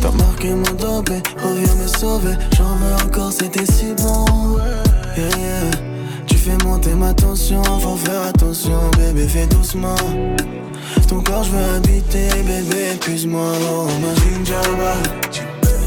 T'as 0.02 0.12
marqué 0.12 0.50
mon 0.50 0.62
dobé, 0.74 1.22
reviens 1.42 1.76
me 1.76 1.88
sauver 1.88 2.34
J'en 2.58 2.76
veux 2.76 3.06
encore 3.06 3.32
c'était 3.32 3.66
si 3.66 3.94
bon 4.02 4.26
Yeah. 5.18 5.28
Yeah 5.38 5.72
Tu 6.28 6.36
fais 6.38 6.58
monter 6.64 6.94
ma 6.94 7.14
tension, 7.14 7.62
faut 7.64 7.98
faire 7.98 8.22
attention 8.24 8.80
bébé 8.98 9.28
fais 9.28 9.46
doucement. 9.48 9.96
Ton 11.08 11.22
corps 11.22 11.44
je 11.44 11.52
veux 11.52 11.76
habiter 11.76 12.30
bébé 12.46 12.94
épuise-moi. 12.96 13.52
Oh 13.72 13.88
ma 14.02 14.14
gingerba 14.16 14.94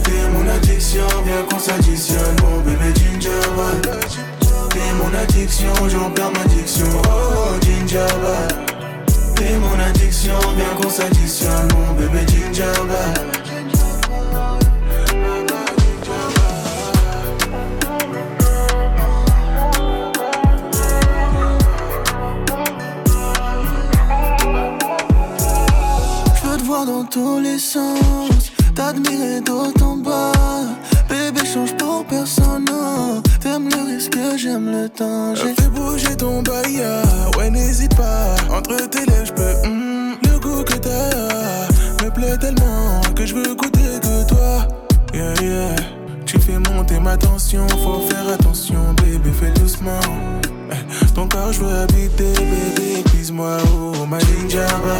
T'es 0.05 0.29
mon 0.33 0.49
addiction, 0.49 1.07
bien 1.25 1.43
qu'on 1.49 1.59
s'additionne 1.59 2.37
Mon 2.43 2.61
bébé 2.61 2.93
gingerba 2.95 3.71
T'es 4.71 4.93
mon 4.99 5.19
addiction, 5.19 5.89
j'en 5.89 6.11
perds 6.11 6.33
ma 6.33 6.45
diction. 6.55 6.87
Oh 7.09 7.55
gingerba 7.63 8.49
T'es 9.37 9.57
mon 9.59 9.83
addiction, 9.83 10.39
bien 10.57 10.69
qu'on 10.81 10.91
s'additionne 10.91 11.69
Mon 11.73 11.95
bébé 11.95 12.27
gingerba 12.29 13.44
tous 27.15 27.39
les 27.39 27.61
sens, 27.61 28.51
t'admirer 28.75 29.41
d'autant 29.41 29.97
bas. 29.99 30.33
Bébé, 31.09 31.47
change 31.47 31.77
pour 31.77 32.05
personne, 32.07 32.65
non. 32.65 33.23
T'aimes 33.41 33.69
le 33.69 33.95
risque, 33.95 34.19
j'aime 34.37 34.69
le 34.69 34.89
temps. 34.89 35.33
J'ai 35.37 35.55
fait 35.55 35.69
bouger 35.69 36.17
ton 36.17 36.43
baïa, 36.43 37.03
ouais, 37.39 37.51
n'hésite 37.51 37.95
pas. 37.95 38.35
Entre 38.51 38.89
tes 38.89 39.07
lèvres, 39.07 39.27
je 39.27 39.33
peux, 39.33 39.55
hum, 39.65 40.17
le 40.25 40.41
goût 40.41 40.65
que 40.65 40.75
t'as 40.75 42.05
me 42.05 42.11
plaît 42.11 42.37
tellement 42.37 43.01
que 43.15 43.25
je 43.25 43.35
veux 43.37 43.55
goûter 43.55 44.01
que 44.03 44.29
toi. 44.29 44.67
Yeah, 45.15 45.35
yeah. 45.41 45.77
Tu 46.27 46.41
fais 46.41 46.59
monter 46.59 46.99
ma 46.99 47.17
tension, 47.17 47.69
faut 47.69 48.01
faire 48.11 48.29
attention, 48.35 48.93
bébé, 49.05 49.31
fais 49.41 49.53
doucement. 49.61 50.01
Eh, 50.73 51.15
Ton 51.15 51.29
corps, 51.29 51.53
je 51.53 51.61
veux 51.61 51.79
habiter, 51.83 52.33
bébé, 52.33 52.99
épuise-moi, 53.07 53.59
oh, 53.73 54.05
ma 54.05 54.19
gingerba. 54.19 54.99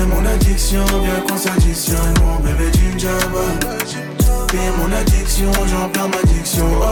T'es 0.00 0.06
mon 0.06 0.24
addiction, 0.24 0.82
bien 1.02 1.20
qu'on 1.28 1.36
s'additionne, 1.36 2.14
mon 2.24 2.36
bébé 2.36 2.72
gingerba. 2.72 3.44
T'es 4.48 4.70
mon 4.78 4.90
addiction, 4.96 5.52
j'en 5.66 5.90
perds 5.90 6.08
ma 6.08 6.22
diction, 6.32 6.64
oh 6.80 6.89